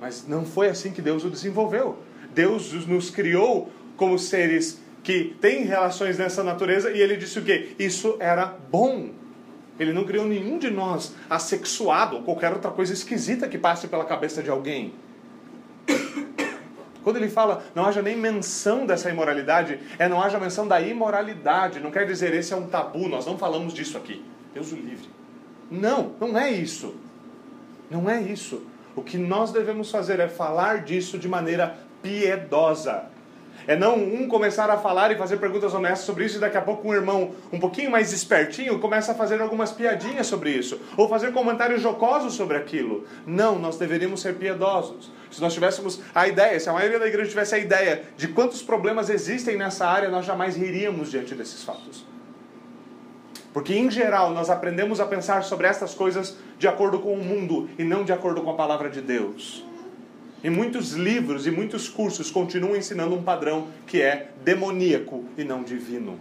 [0.00, 1.98] Mas não foi assim que Deus o desenvolveu.
[2.34, 7.74] Deus nos criou como seres que têm relações nessa natureza e ele disse o quê?
[7.78, 9.10] Isso era bom.
[9.78, 14.04] Ele não criou nenhum de nós assexuado ou qualquer outra coisa esquisita que passe pela
[14.04, 14.94] cabeça de alguém.
[17.04, 21.80] Quando ele fala não haja nem menção dessa imoralidade, é não haja menção da imoralidade.
[21.80, 24.24] Não quer dizer esse é um tabu, nós não falamos disso aqui.
[24.54, 25.08] Deus o livre.
[25.74, 26.94] Não, não é isso.
[27.90, 28.62] Não é isso.
[28.96, 33.06] O que nós devemos fazer é falar disso de maneira piedosa.
[33.66, 36.60] É não um começar a falar e fazer perguntas honestas sobre isso e daqui a
[36.60, 41.08] pouco um irmão um pouquinho mais espertinho começa a fazer algumas piadinhas sobre isso ou
[41.08, 43.06] fazer comentários jocosos sobre aquilo.
[43.26, 45.10] Não, nós deveríamos ser piedosos.
[45.30, 48.62] Se nós tivéssemos a ideia, se a maioria da igreja tivesse a ideia de quantos
[48.62, 52.13] problemas existem nessa área, nós jamais riríamos diante desses fatos.
[53.54, 57.70] Porque, em geral, nós aprendemos a pensar sobre estas coisas de acordo com o mundo
[57.78, 59.64] e não de acordo com a palavra de Deus.
[60.42, 65.62] E muitos livros e muitos cursos continuam ensinando um padrão que é demoníaco e não
[65.62, 66.18] divino.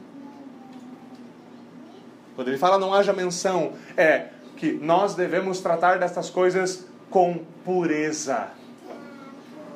[2.36, 8.50] Quando ele fala não haja menção, é que nós devemos tratar destas coisas com pureza.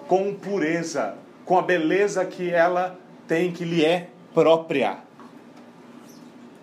[0.07, 5.06] Com pureza, com a beleza que ela tem, que lhe é própria.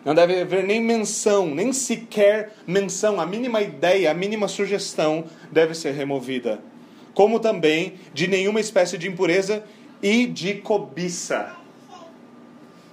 [0.04, 5.74] Não deve haver nem menção, nem sequer menção, a mínima ideia, a mínima sugestão deve
[5.74, 6.60] ser removida.
[7.14, 9.64] Como também de nenhuma espécie de impureza
[10.02, 11.56] e de cobiça.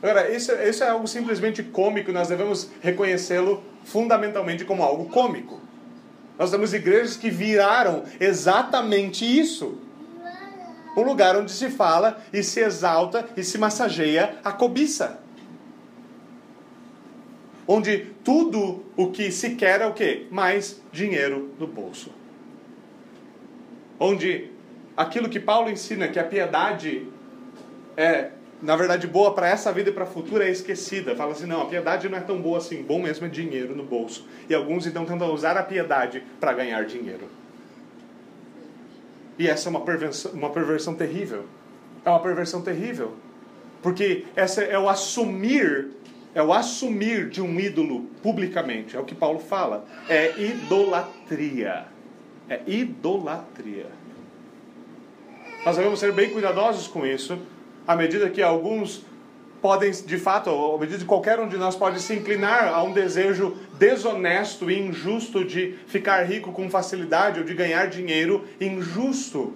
[0.01, 5.59] Agora, isso, isso é algo simplesmente cômico, nós devemos reconhecê-lo fundamentalmente como algo cômico.
[6.39, 9.77] Nós temos igrejas que viraram exatamente isso.
[10.95, 15.20] Um lugar onde se fala e se exalta e se massageia a cobiça
[17.67, 20.27] onde tudo o que se quer é o quê?
[20.29, 22.11] Mais dinheiro no bolso.
[23.99, 24.49] Onde
[24.95, 27.07] aquilo que Paulo ensina, que a piedade
[27.95, 31.15] é, na verdade, boa para essa vida e para a futura, é esquecida.
[31.15, 33.83] Fala assim, não, a piedade não é tão boa assim, bom mesmo é dinheiro no
[33.83, 34.27] bolso.
[34.47, 37.27] E alguns então tentam usar a piedade para ganhar dinheiro.
[39.39, 41.45] E essa é uma perversão, uma perversão terrível.
[42.05, 43.15] É uma perversão terrível.
[43.81, 45.89] Porque essa é o assumir
[46.33, 49.85] é o assumir de um ídolo publicamente, é o que Paulo fala.
[50.07, 51.85] É idolatria.
[52.49, 53.87] É idolatria.
[55.65, 57.37] Nós devemos ser bem cuidadosos com isso,
[57.87, 59.05] à medida que alguns
[59.61, 62.91] podem, de fato, à medida que qualquer um de nós pode se inclinar a um
[62.91, 69.53] desejo desonesto e injusto de ficar rico com facilidade ou de ganhar dinheiro injusto.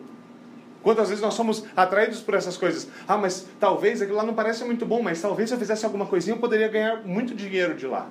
[0.86, 2.88] Quantas vezes nós somos atraídos por essas coisas?
[3.08, 6.06] Ah, mas talvez aquilo lá não parece muito bom, mas talvez se eu fizesse alguma
[6.06, 8.08] coisinha eu poderia ganhar muito dinheiro de lá.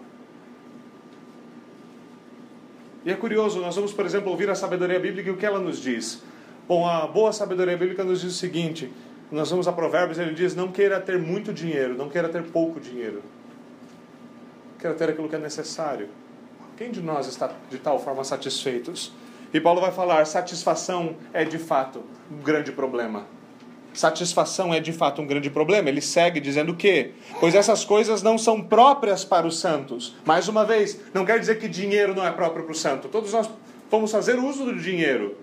[3.04, 5.60] E é curioso, nós vamos, por exemplo, ouvir a sabedoria bíblica e o que ela
[5.60, 6.20] nos diz.
[6.66, 8.92] Bom, a boa sabedoria bíblica nos diz o seguinte:
[9.30, 12.80] nós vamos a Provérbios, ele diz: não queira ter muito dinheiro, não queira ter pouco
[12.80, 13.22] dinheiro.
[14.80, 16.08] Queira ter aquilo que é necessário.
[16.76, 19.12] Quem de nós está de tal forma satisfeitos?
[19.54, 23.24] E Paulo vai falar: satisfação é de fato um grande problema.
[23.92, 25.88] Satisfação é de fato um grande problema.
[25.88, 27.12] Ele segue dizendo o quê?
[27.38, 30.16] Pois essas coisas não são próprias para os santos.
[30.24, 33.06] Mais uma vez, não quer dizer que dinheiro não é próprio para o santo.
[33.06, 33.48] Todos nós
[33.88, 35.36] vamos fazer uso do dinheiro.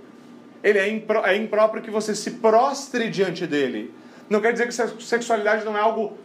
[0.61, 3.93] Ele é, impró é impróprio que você se prostre diante dele.
[4.29, 6.17] Não quer dizer que sexualidade não é algo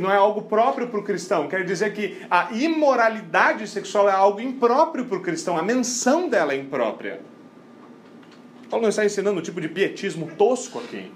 [0.00, 1.46] não é algo próprio para o cristão.
[1.46, 5.58] Quer dizer que a imoralidade sexual é algo impróprio para o cristão.
[5.58, 7.20] A menção dela é imprópria.
[8.74, 11.08] Paulo não está ensinando um tipo de pietismo tosco aqui.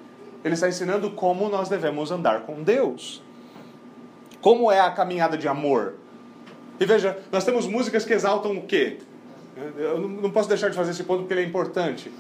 [0.45, 3.21] Ele está ensinando como nós devemos andar com Deus.
[4.41, 5.95] Como é a caminhada de amor.
[6.79, 8.99] E veja, nós temos músicas que exaltam o quê?
[9.77, 12.13] Eu não posso deixar de fazer esse ponto porque ele é importante.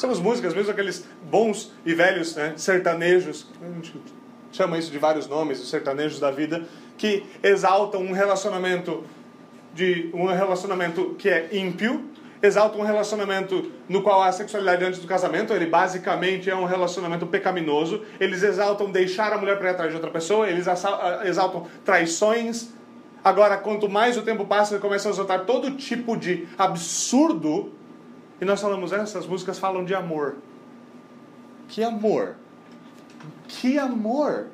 [0.00, 3.94] Temos músicas, mesmo aqueles bons e velhos né, sertanejos, a gente
[4.50, 6.64] chama isso de vários nomes, os sertanejos da vida,
[6.96, 9.04] que exaltam um relacionamento
[9.74, 12.02] de um relacionamento que é ímpio,
[12.44, 17.26] exaltam um relacionamento no qual há sexualidade antes do casamento, ele basicamente é um relacionamento
[17.26, 18.02] pecaminoso.
[18.20, 20.66] Eles exaltam deixar a mulher para ir atrás de outra pessoa, eles
[21.24, 22.68] exaltam traições.
[23.24, 27.72] Agora, quanto mais o tempo passa, eles começam a exaltar todo tipo de absurdo.
[28.38, 30.36] E nós falamos, essas músicas falam de amor.
[31.68, 32.36] Que amor?
[33.48, 34.48] Que amor!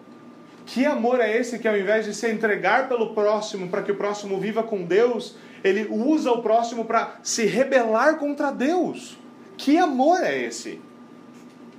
[0.65, 3.97] Que amor é esse que ao invés de se entregar pelo próximo para que o
[3.97, 9.19] próximo viva com Deus, ele usa o próximo para se rebelar contra Deus.
[9.57, 10.81] Que amor é esse?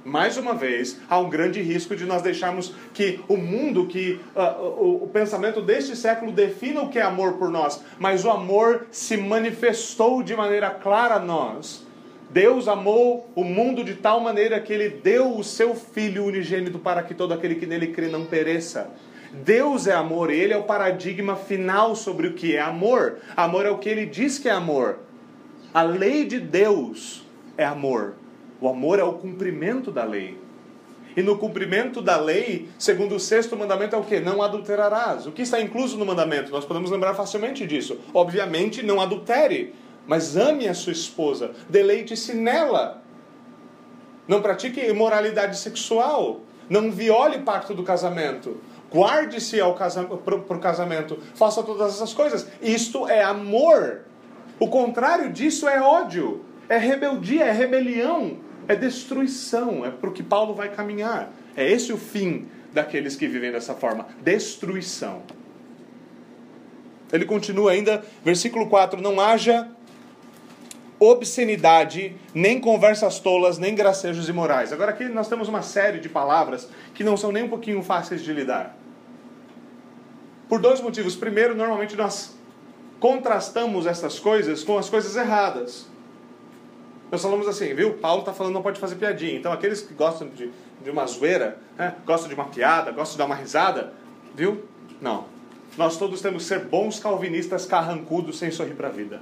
[0.04, 4.64] Mais uma vez, há um grande risco de nós deixarmos que o mundo, que uh,
[4.64, 8.88] o, o pensamento deste século defina o que é amor por nós, mas o amor
[8.92, 11.86] se manifestou de maneira clara a nós
[12.32, 17.04] Deus amou o mundo de tal maneira que ele deu o seu Filho unigênito para
[17.04, 18.90] que todo aquele que nele crê não pereça.
[19.34, 23.20] Deus é amor, ele é o paradigma final sobre o que é amor.
[23.36, 25.00] Amor é o que ele diz que é amor.
[25.74, 27.26] A lei de Deus
[27.58, 28.16] é amor.
[28.60, 30.38] O amor é o cumprimento da lei.
[31.16, 34.20] E no cumprimento da lei, segundo o sexto mandamento, é o que?
[34.20, 35.26] Não adulterarás.
[35.26, 36.52] O que está incluso no mandamento?
[36.52, 38.00] Nós podemos lembrar facilmente disso.
[38.14, 39.74] Obviamente, não adultere,
[40.06, 43.02] mas ame a sua esposa, deleite-se nela.
[44.28, 46.42] Não pratique imoralidade sexual.
[46.70, 48.62] Não viole o pacto do casamento.
[48.94, 49.58] Guarde-se
[50.24, 51.18] para o casamento.
[51.36, 52.48] Faça todas essas coisas.
[52.62, 54.02] Isto é amor.
[54.60, 58.38] O contrário disso é ódio, é rebeldia, é rebelião
[58.68, 61.32] é destruição, é para o que Paulo vai caminhar.
[61.56, 65.22] É esse o fim daqueles que vivem dessa forma: destruição.
[67.12, 69.70] Ele continua ainda, versículo 4: Não haja
[71.00, 74.72] obscenidade, nem conversas tolas, nem gracejos imorais.
[74.72, 78.24] Agora aqui nós temos uma série de palavras que não são nem um pouquinho fáceis
[78.24, 78.78] de lidar.
[80.52, 81.16] Por dois motivos.
[81.16, 82.36] Primeiro, normalmente nós
[83.00, 85.88] contrastamos essas coisas com as coisas erradas.
[87.10, 87.94] Nós falamos assim, viu?
[87.94, 89.38] Paulo está falando não pode fazer piadinha.
[89.38, 90.52] Então aqueles que gostam de,
[90.84, 91.96] de uma zoeira, né?
[92.06, 93.94] gostam de uma piada, gostam de dar uma risada,
[94.36, 94.66] viu?
[95.00, 95.24] Não.
[95.78, 99.22] Nós todos temos que ser bons calvinistas carrancudos sem sorrir para a vida.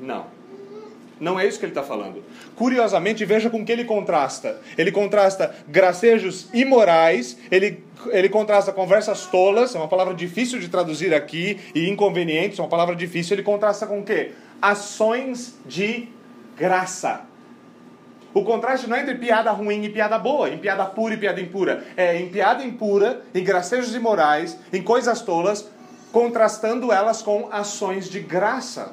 [0.00, 0.26] Não.
[1.20, 2.24] Não é isso que ele está falando.
[2.56, 4.60] Curiosamente, veja com que ele contrasta.
[4.76, 11.14] Ele contrasta gracejos imorais, ele, ele contrasta conversas tolas, é uma palavra difícil de traduzir
[11.14, 13.34] aqui, e inconvenientes, é uma palavra difícil.
[13.34, 14.32] Ele contrasta com o quê?
[14.60, 16.08] Ações de
[16.56, 17.22] graça.
[18.32, 21.40] O contraste não é entre piada ruim e piada boa, em piada pura e piada
[21.40, 21.84] impura.
[21.96, 25.68] É em piada impura, em gracejos imorais, em coisas tolas,
[26.10, 28.92] contrastando elas com ações de graça.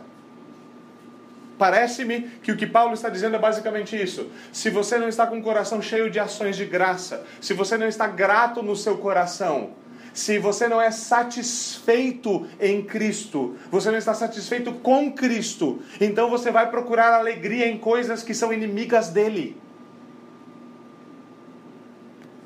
[1.62, 4.32] Parece-me que o que Paulo está dizendo é basicamente isso.
[4.52, 7.88] Se você não está com o coração cheio de ações de graça, se você não
[7.88, 9.70] está grato no seu coração,
[10.12, 16.50] se você não é satisfeito em Cristo, você não está satisfeito com Cristo, então você
[16.50, 19.56] vai procurar alegria em coisas que são inimigas dele.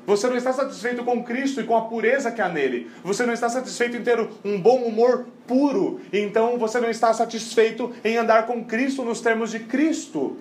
[0.06, 2.90] Você não está satisfeito com Cristo e com a pureza que há nele.
[3.02, 6.00] Você não está satisfeito em ter um bom humor puro.
[6.12, 10.36] Então você não está satisfeito em andar com Cristo nos termos de Cristo.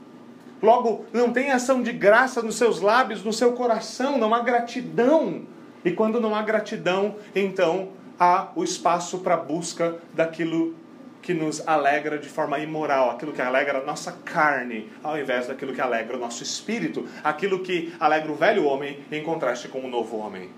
[0.62, 5.44] Logo, não tem ação de graça nos seus lábios, no seu coração, não há gratidão
[5.86, 7.90] e quando não há gratidão, então
[8.20, 10.74] há o espaço para a busca daquilo
[11.26, 15.74] que nos alegra de forma imoral, aquilo que alegra a nossa carne, ao invés daquilo
[15.74, 19.90] que alegra o nosso espírito, aquilo que alegra o velho homem em contraste com o
[19.90, 20.52] novo homem.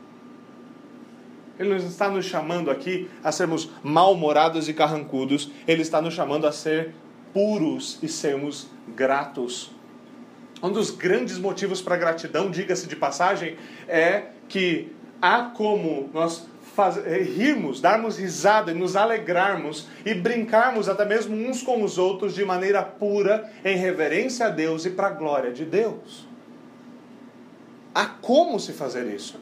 [1.57, 6.45] Ele não está nos chamando aqui a sermos mal-humorados e carrancudos, ele está nos chamando
[6.45, 6.93] a ser
[7.33, 9.71] puros e sermos gratos.
[10.61, 13.55] Um dos grandes motivos para gratidão, diga-se de passagem,
[13.87, 14.91] é que
[15.21, 16.45] há como nós
[16.77, 21.97] faz, eh, rirmos, darmos risada e nos alegrarmos e brincarmos até mesmo uns com os
[21.97, 26.27] outros de maneira pura, em reverência a Deus e para a glória de Deus.
[27.95, 29.39] Há como se fazer isso.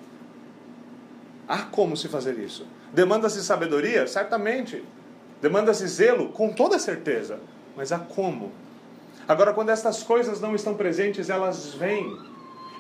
[1.46, 2.66] Há como se fazer isso.
[2.94, 4.08] Demanda-se sabedoria?
[4.08, 4.82] Certamente.
[5.42, 6.30] Demanda-se zelo?
[6.30, 7.38] Com toda certeza.
[7.76, 8.54] Mas há como.
[9.28, 12.18] Agora, quando estas coisas não estão presentes, elas vêm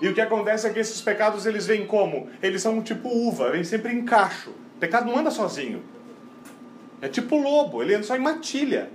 [0.01, 2.29] e o que acontece é que esses pecados eles vêm como?
[2.41, 4.49] Eles são tipo uva, vêm sempre em cacho.
[4.49, 5.81] O pecado não anda sozinho.
[7.01, 8.89] É tipo lobo, ele anda só em matilha.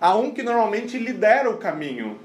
[0.00, 2.18] Há um que normalmente lidera o caminho.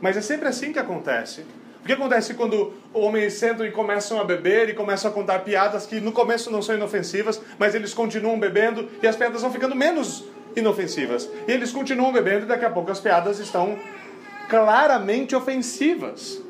[0.00, 1.44] Mas é sempre assim que acontece.
[1.82, 5.84] O que acontece quando homens sentam e começam a beber e começam a contar piadas
[5.84, 9.74] que no começo não são inofensivas, mas eles continuam bebendo e as piadas vão ficando
[9.74, 10.24] menos
[10.56, 11.28] inofensivas.
[11.46, 13.78] E eles continuam bebendo e daqui a pouco as piadas estão
[14.48, 16.44] claramente ofensivas.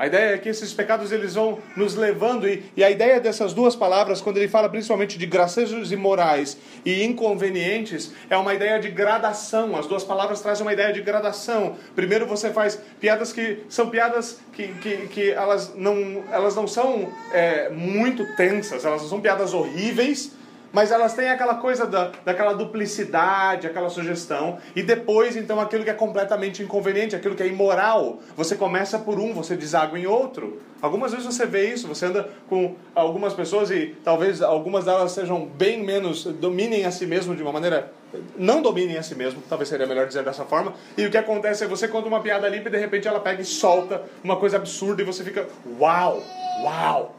[0.00, 3.52] A ideia é que esses pecados eles vão nos levando, e, e, a ideia dessas
[3.52, 8.88] duas palavras, quando ele fala principalmente de gracejos imorais e inconvenientes, é uma ideia de
[8.88, 9.76] gradação.
[9.76, 11.76] As duas palavras trazem uma ideia de gradação.
[11.94, 17.12] Primeiro você faz piadas que são piadas que, que, que elas, não, elas não são
[17.30, 20.32] é, muito tensas, elas não são piadas horríveis,
[20.72, 25.90] mas elas têm aquela coisa da, daquela duplicidade, aquela sugestão, e depois, então, aquilo que
[25.90, 28.18] é completamente inconveniente, aquilo que é imoral.
[28.36, 30.60] Você começa por um, você deságua em outro.
[30.80, 35.44] Algumas vezes você vê isso, você anda com algumas pessoas e talvez algumas delas sejam
[35.44, 37.92] bem menos, dominem a si mesmo de uma maneira.
[38.36, 40.72] Não dominem a si mesmo, talvez seria melhor dizer dessa forma.
[40.96, 43.42] E o que acontece é você conta uma piada limpa e de repente ela pega
[43.42, 45.46] e solta uma coisa absurda e você fica,
[45.78, 46.22] uau,
[46.64, 47.14] uau,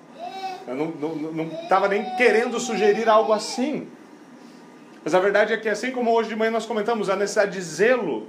[0.68, 3.88] eu não estava nem querendo sugerir algo assim.
[5.04, 7.62] Mas a verdade é que, assim como hoje de manhã nós comentamos, a necessidade de
[7.62, 8.28] zelo,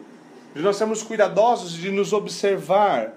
[0.55, 3.13] de nós sermos cuidadosos, de nos observar.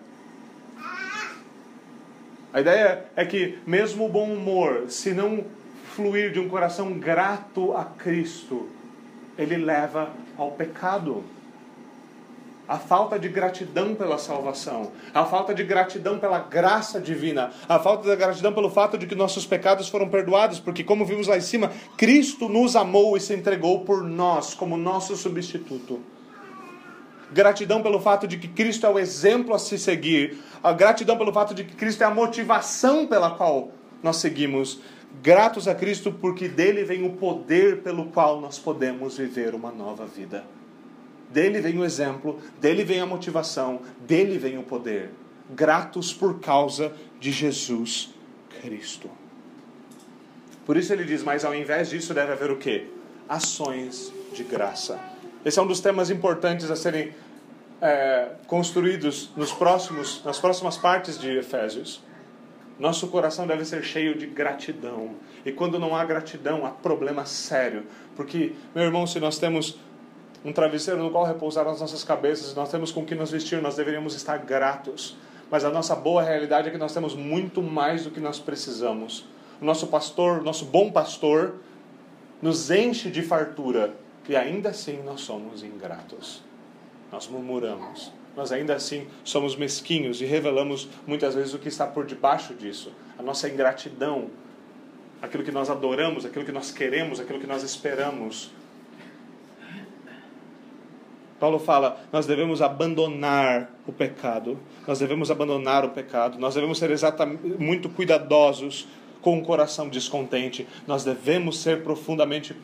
[2.54, 5.46] A ideia é que, mesmo o bom humor, se não
[5.96, 8.68] fluir de um coração grato a Cristo,
[9.38, 11.24] ele leva ao pecado
[12.68, 18.10] a falta de gratidão pela salvação, a falta de gratidão pela graça divina, a falta
[18.10, 21.42] de gratidão pelo fato de que nossos pecados foram perdoados, porque, como vimos lá em
[21.42, 26.02] cima, Cristo nos amou e se entregou por nós como nosso substituto.
[27.32, 31.34] Gratidão pelo fato de que Cristo é o exemplo a se seguir, a gratidão pelo
[31.34, 34.80] fato de que Cristo é a motivação pela qual nós seguimos.
[35.22, 40.06] Gratos a Cristo porque dele vem o poder pelo qual nós podemos viver uma nova
[40.06, 40.44] vida.
[41.36, 45.10] Dele vem o exemplo, dele vem a motivação, dele vem o poder.
[45.50, 48.16] Gratos por causa de Jesus
[48.62, 49.12] Cristo.
[50.66, 52.86] Por isso ele diz, mas ao invés disso deve haver o quê?
[53.28, 54.98] Ações de graça.
[55.44, 57.14] Esse é um dos temas importantes a serem
[57.82, 62.02] é, construídos nos próximos, nas próximas partes de Efésios.
[62.80, 65.16] Nosso coração deve ser cheio de gratidão.
[65.46, 67.84] E quando não há gratidão, há problema sério.
[68.16, 69.78] Porque, meu irmão, se nós temos
[70.46, 73.76] um travesseiro no qual repousar as nossas cabeças, nós temos com que nos vestir, nós
[73.76, 75.18] deveríamos estar gratos.
[75.50, 79.26] Mas a nossa boa realidade é que nós temos muito mais do que nós precisamos.
[79.60, 81.56] O nosso pastor, nosso bom pastor,
[82.42, 83.96] nos enche de fartura
[84.30, 86.44] e ainda assim nós somos ingratos.
[87.12, 88.12] Nós murmuramos.
[88.36, 92.92] Nós ainda assim somos mesquinhos e revelamos muitas vezes o que está por debaixo disso.
[93.18, 94.30] A nossa ingratidão,
[95.22, 98.52] aquilo que nós adoramos, aquilo que nós queremos, aquilo que nós esperamos
[101.46, 106.90] Paulo fala: nós devemos abandonar o pecado, nós devemos abandonar o pecado, nós devemos ser
[106.90, 108.88] exatamente muito cuidadosos
[109.22, 112.56] com o coração descontente, nós devemos ser profundamente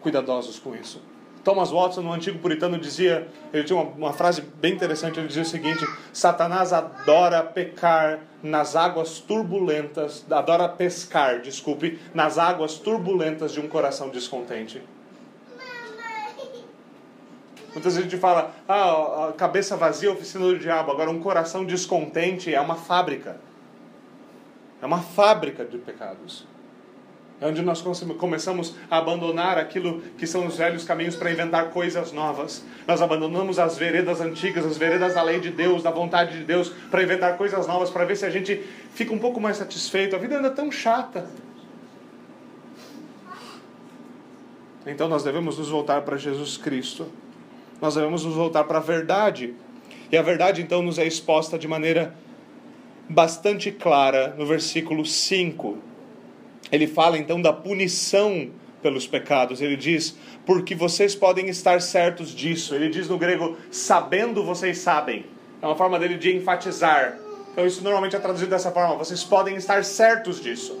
[0.00, 1.02] cuidadosos com isso.
[1.42, 5.42] Thomas Watson, no antigo puritano, dizia, ele tinha uma, uma frase bem interessante, ele dizia
[5.42, 13.58] o seguinte: Satanás adora pecar nas águas turbulentas, adora pescar, desculpe, nas águas turbulentas de
[13.58, 14.80] um coração descontente.
[17.72, 20.90] Muitas vezes a gente fala, ah, a cabeça vazia é oficina do diabo.
[20.90, 23.40] Agora, um coração descontente é uma fábrica.
[24.82, 26.46] É uma fábrica de pecados.
[27.40, 27.80] É onde nós
[28.18, 32.62] começamos a abandonar aquilo que são os velhos caminhos para inventar coisas novas.
[32.86, 36.70] Nós abandonamos as veredas antigas, as veredas da lei de Deus, da vontade de Deus,
[36.90, 38.62] para inventar coisas novas, para ver se a gente
[38.92, 40.14] fica um pouco mais satisfeito.
[40.14, 41.30] A vida anda tão chata.
[44.86, 47.10] Então nós devemos nos voltar para Jesus Cristo
[47.80, 49.54] nós devemos nos voltar para a verdade.
[50.12, 52.14] E a verdade então nos é exposta de maneira
[53.08, 55.78] bastante clara no versículo 5.
[56.70, 58.50] Ele fala então da punição
[58.82, 59.60] pelos pecados.
[59.60, 62.74] Ele diz: Porque vocês podem estar certos disso.
[62.74, 65.24] Ele diz no grego: Sabendo vocês sabem.
[65.62, 67.18] É uma forma dele de enfatizar.
[67.52, 70.78] Então, isso normalmente é traduzido dessa forma: Vocês podem estar certos disso.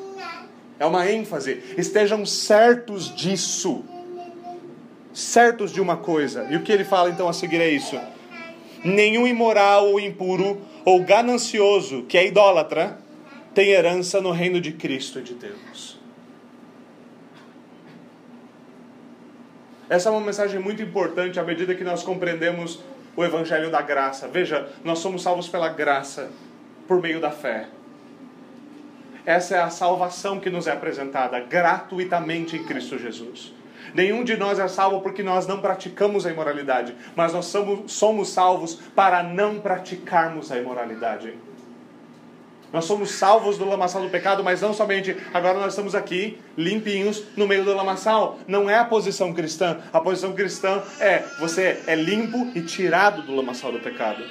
[0.78, 1.62] É uma ênfase.
[1.76, 3.84] Estejam certos disso
[5.12, 6.46] certos de uma coisa.
[6.50, 7.98] E o que ele fala então a seguir é isso:
[8.84, 12.98] nenhum imoral ou impuro ou ganancioso, que é idólatra,
[13.54, 15.98] tem herança no reino de Cristo e de Deus.
[19.88, 22.80] Essa é uma mensagem muito importante à medida que nós compreendemos
[23.16, 24.28] o evangelho da graça.
[24.28, 26.30] Veja, nós somos salvos pela graça
[26.86, 27.66] por meio da fé.
[29.26, 33.52] Essa é a salvação que nos é apresentada gratuitamente em Cristo Jesus.
[33.94, 38.28] Nenhum de nós é salvo porque nós não praticamos a imoralidade, mas nós somos, somos
[38.28, 41.34] salvos para não praticarmos a imoralidade.
[42.72, 47.24] Nós somos salvos do lamaçal do pecado, mas não somente agora nós estamos aqui limpinhos
[47.36, 48.38] no meio do lamaçal.
[48.46, 49.78] Não é a posição cristã.
[49.92, 54.22] A posição cristã é você é limpo e tirado do lamaçal do pecado.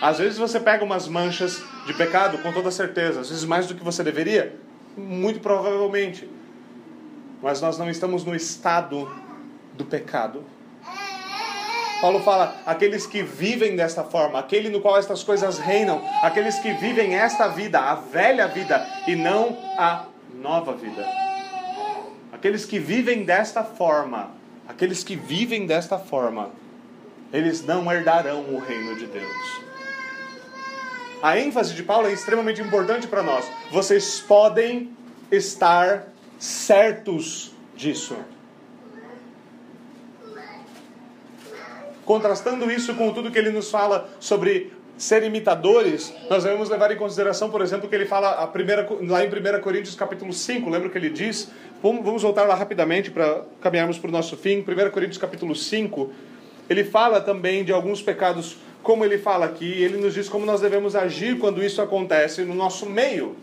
[0.00, 3.74] Às vezes você pega umas manchas de pecado, com toda certeza, às vezes mais do
[3.74, 4.56] que você deveria,
[4.96, 6.28] muito provavelmente
[7.42, 9.10] mas nós não estamos no estado
[9.74, 10.44] do pecado.
[12.00, 16.72] Paulo fala: aqueles que vivem desta forma, aquele no qual estas coisas reinam, aqueles que
[16.72, 20.04] vivem esta vida, a velha vida, e não a
[20.40, 21.06] nova vida.
[22.32, 24.30] Aqueles que vivem desta forma,
[24.68, 26.50] aqueles que vivem desta forma,
[27.32, 29.68] eles não herdarão o reino de Deus.
[31.20, 33.44] A ênfase de Paulo é extremamente importante para nós.
[33.72, 34.96] Vocês podem
[35.32, 36.06] estar
[36.38, 38.16] certos disso.
[42.04, 46.96] Contrastando isso com tudo que ele nos fala sobre ser imitadores, nós devemos levar em
[46.96, 50.88] consideração, por exemplo, que ele fala a primeira, lá em 1 Coríntios capítulo 5, lembra
[50.88, 51.50] que ele diz?
[51.82, 54.58] Vamos voltar lá rapidamente para caminharmos para o nosso fim.
[54.60, 56.10] 1 Coríntios capítulo 5,
[56.68, 60.60] ele fala também de alguns pecados, como ele fala aqui, ele nos diz como nós
[60.60, 63.36] devemos agir quando isso acontece no nosso meio.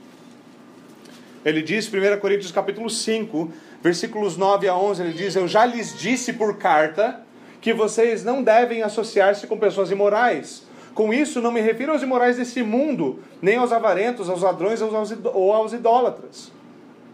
[1.45, 5.97] Ele diz, 1 Coríntios capítulo 5, versículos 9 a 11, ele diz: Eu já lhes
[5.97, 7.21] disse por carta
[7.61, 10.65] que vocês não devem associar-se com pessoas imorais
[10.95, 15.53] com isso, não me refiro aos imorais desse mundo, nem aos avarentos, aos ladrões ou
[15.53, 16.51] aos idólatras.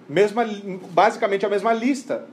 [0.08, 0.46] Mesma,
[0.92, 2.26] basicamente a mesma lista.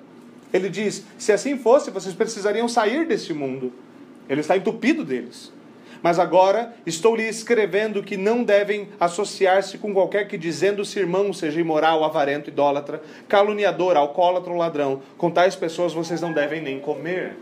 [0.52, 3.72] Ele diz: se assim fosse, vocês precisariam sair deste mundo.
[4.28, 5.50] Ele está entupido deles.
[6.02, 11.60] Mas agora estou lhe escrevendo que não devem associar-se com qualquer que, dizendo-se irmão, seja
[11.60, 15.02] imoral, avarento, idólatra, caluniador, alcoólatra ou ladrão.
[15.16, 17.36] Com tais pessoas vocês não devem nem comer.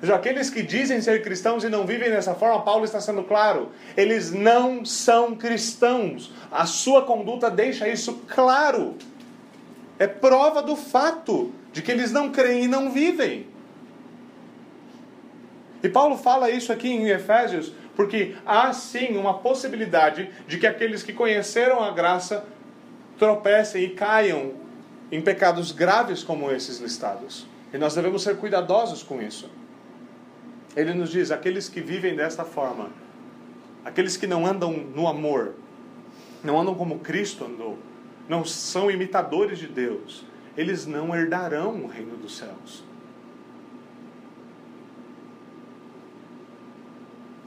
[0.00, 3.70] Já aqueles que dizem ser cristãos e não vivem dessa forma, Paulo está sendo claro,
[3.96, 6.32] eles não são cristãos.
[6.52, 8.94] A sua conduta deixa isso claro.
[9.98, 13.47] É prova do fato de que eles não creem e não vivem.
[15.82, 21.02] E Paulo fala isso aqui em Efésios porque há sim uma possibilidade de que aqueles
[21.02, 22.44] que conheceram a graça
[23.18, 24.52] tropecem e caiam
[25.10, 27.46] em pecados graves como esses listados.
[27.72, 29.50] E nós devemos ser cuidadosos com isso.
[30.76, 32.90] Ele nos diz: aqueles que vivem desta forma,
[33.84, 35.54] aqueles que não andam no amor,
[36.42, 37.78] não andam como Cristo andou,
[38.28, 40.24] não são imitadores de Deus,
[40.56, 42.84] eles não herdarão o reino dos céus.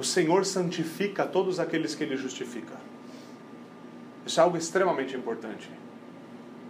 [0.02, 2.74] O Senhor santifica todos aqueles que Ele justifica.
[4.26, 5.70] Isso é algo extremamente importante.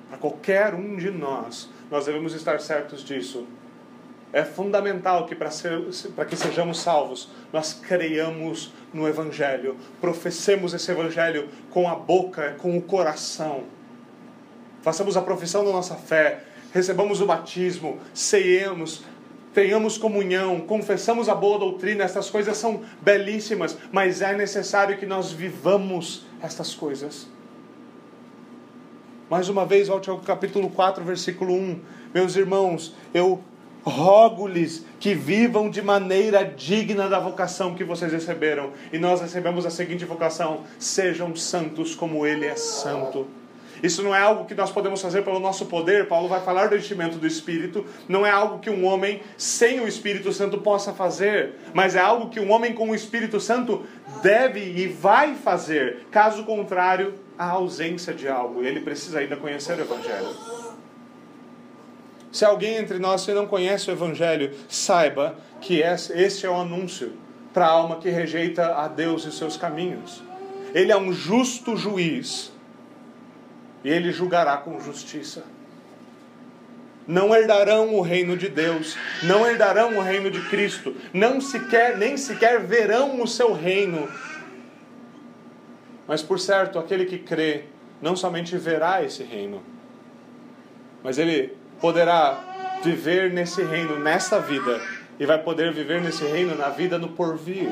[0.10, 3.48] Para qualquer um de nós, nós devemos estar certos disso.
[4.34, 11.88] É fundamental que para que sejamos salvos, nós creiamos no Evangelho, professemos esse Evangelho com
[11.88, 13.64] a boca, com o coração.
[14.82, 19.06] Façamos a profissão da nossa fé, recebamos o batismo, ceiemos,
[19.54, 25.32] tenhamos comunhão, confessamos a boa doutrina, estas coisas são belíssimas, mas é necessário que nós
[25.32, 27.28] vivamos estas coisas.
[29.30, 31.80] Mais uma vez, volte ao capítulo 4, versículo 1.
[32.14, 33.42] Meus irmãos, eu
[33.84, 38.72] rogo-lhes que vivam de maneira digna da vocação que vocês receberam.
[38.92, 43.26] E nós recebemos a seguinte vocação: sejam santos como Ele é santo.
[43.82, 46.08] Isso não é algo que nós podemos fazer pelo nosso poder.
[46.08, 47.86] Paulo vai falar do enchimento do Espírito.
[48.08, 52.30] Não é algo que um homem sem o Espírito Santo possa fazer, mas é algo
[52.30, 53.84] que um homem com o Espírito Santo
[54.22, 56.06] deve e vai fazer.
[56.12, 58.64] Caso contrário, há ausência de algo.
[58.64, 60.36] Ele precisa ainda conhecer o Evangelho.
[62.32, 67.14] Se alguém entre nós que não conhece o Evangelho, saiba que este é o anúncio
[67.54, 70.24] para a alma que rejeita a Deus e os seus caminhos.
[70.74, 72.51] Ele é um justo juiz
[73.90, 75.44] ele julgará com justiça.
[77.08, 82.16] Não herdarão o reino de Deus, não herdarão o reino de Cristo, não sequer nem
[82.16, 84.08] sequer verão o seu reino.
[86.08, 87.66] Mas por certo, aquele que crê
[88.02, 89.64] não somente verá esse reino,
[91.04, 94.80] mas ele poderá viver nesse reino nesta vida
[95.20, 97.72] e vai poder viver nesse reino na vida no porvir.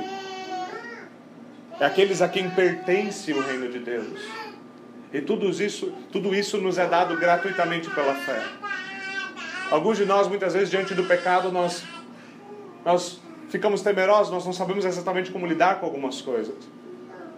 [1.79, 4.48] É aqueles a quem pertence o reino de Deus.
[5.13, 8.41] E tudo isso, tudo isso nos é dado gratuitamente pela fé.
[9.71, 11.83] Alguns de nós, muitas vezes, diante do pecado, nós,
[12.85, 16.55] nós ficamos temerosos, nós não sabemos exatamente como lidar com algumas coisas.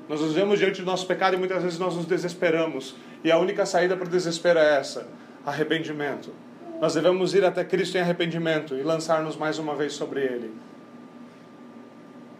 [0.08, 2.96] Nós nos vemos diante do nosso pecado e muitas vezes nós nos desesperamos.
[3.24, 5.08] E a única saída para o desespero é essa:
[5.46, 6.34] arrependimento.
[6.82, 10.52] Nós devemos ir até Cristo em arrependimento e lançar-nos mais uma vez sobre Ele.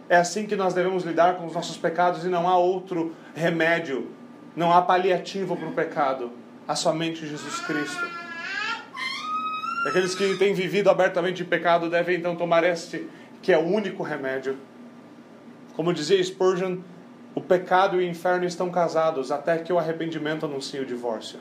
[0.08, 4.08] É assim que nós devemos lidar com os nossos pecados e não há outro remédio,
[4.54, 6.30] não há paliativo para o pecado,
[6.66, 8.04] há somente Jesus Cristo.
[9.86, 13.08] Aqueles que têm vivido abertamente em pecado devem então tomar este,
[13.40, 14.56] que é o único remédio.
[15.74, 16.78] Como dizia Spurgeon,
[17.34, 21.40] o pecado e o inferno estão casados até que o arrependimento anuncie o divórcio.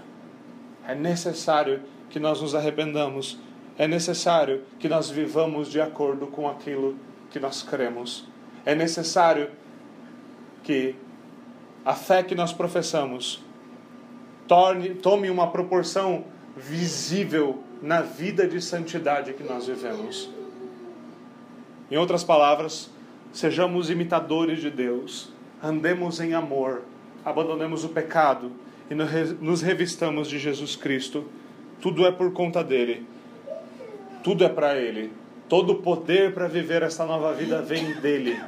[0.87, 3.39] É necessário que nós nos arrependamos.
[3.77, 6.97] É necessário que nós vivamos de acordo com aquilo
[7.29, 8.27] que nós cremos.
[8.65, 9.49] É necessário
[10.63, 10.95] que
[11.85, 13.43] a fé que nós professamos
[14.47, 16.25] torne, tome uma proporção
[16.55, 20.29] visível na vida de santidade que nós vivemos.
[21.89, 22.89] Em outras palavras,
[23.33, 26.83] sejamos imitadores de Deus, andemos em amor,
[27.25, 28.51] abandonemos o pecado
[28.89, 31.25] e nos revistamos de Jesus Cristo
[31.81, 33.05] tudo é por conta dele.
[34.23, 35.11] Tudo é para ele.
[35.49, 38.39] Todo o poder para viver essa nova vida vem dele.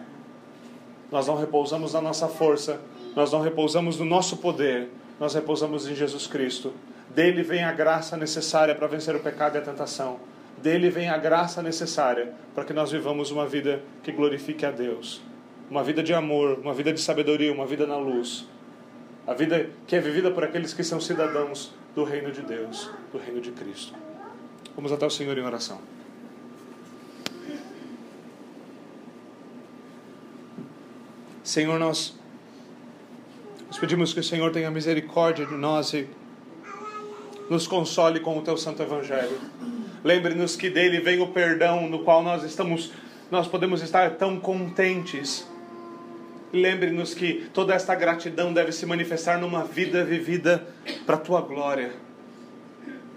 [1.12, 2.80] Nós não repousamos na nossa força,
[3.16, 4.89] nós não repousamos no nosso poder,
[5.20, 6.74] nós repousamos em Jesus Cristo.
[7.14, 10.20] Dele vem a graça necessária para vencer o pecado e a tentação.
[10.57, 15.22] Dele vem a graça necessária para que nós vivamos uma vida que glorifique a Deus.
[15.70, 18.47] Uma vida de amor, uma vida de sabedoria, uma vida na luz.
[19.28, 23.18] A vida que é vivida por aqueles que são cidadãos do reino de Deus, do
[23.18, 23.93] reino de Cristo.
[24.76, 25.80] Vamos até o Senhor em oração.
[31.43, 32.18] Senhor, nós,
[33.74, 36.07] nós pedimos que o Senhor tenha misericórdia de nós e
[37.49, 39.36] nos console com o teu santo evangelho.
[40.03, 42.91] Lembre-nos que dele vem o perdão no qual nós estamos
[43.32, 45.47] nós podemos estar tão contentes.
[46.53, 50.67] Lembre-nos que toda esta gratidão deve se manifestar numa vida vivida
[51.03, 51.93] para a tua glória.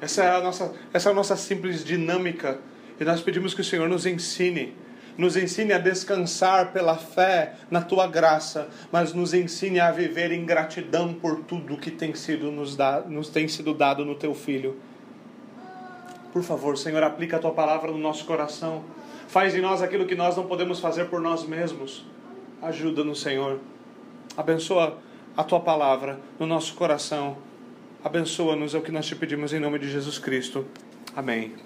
[0.01, 2.59] Essa é a nossa essa é a nossa simples dinâmica
[2.99, 4.75] e nós pedimos que o Senhor nos ensine
[5.17, 10.45] nos ensine a descansar pela fé na tua graça, mas nos ensine a viver em
[10.45, 14.77] gratidão por tudo que tem sido nos, da, nos tem sido dado no teu filho.
[16.33, 18.85] Por favor, Senhor, aplica a tua palavra no nosso coração.
[19.27, 22.05] Faz em nós aquilo que nós não podemos fazer por nós mesmos.
[22.61, 23.59] Ajuda-nos, Senhor.
[24.37, 24.99] Abençoa
[25.37, 27.39] a tua palavra no nosso coração.
[28.05, 30.67] Abençoa-nos, é o que nós te pedimos em nome de Jesus Cristo.
[31.15, 31.66] Amém.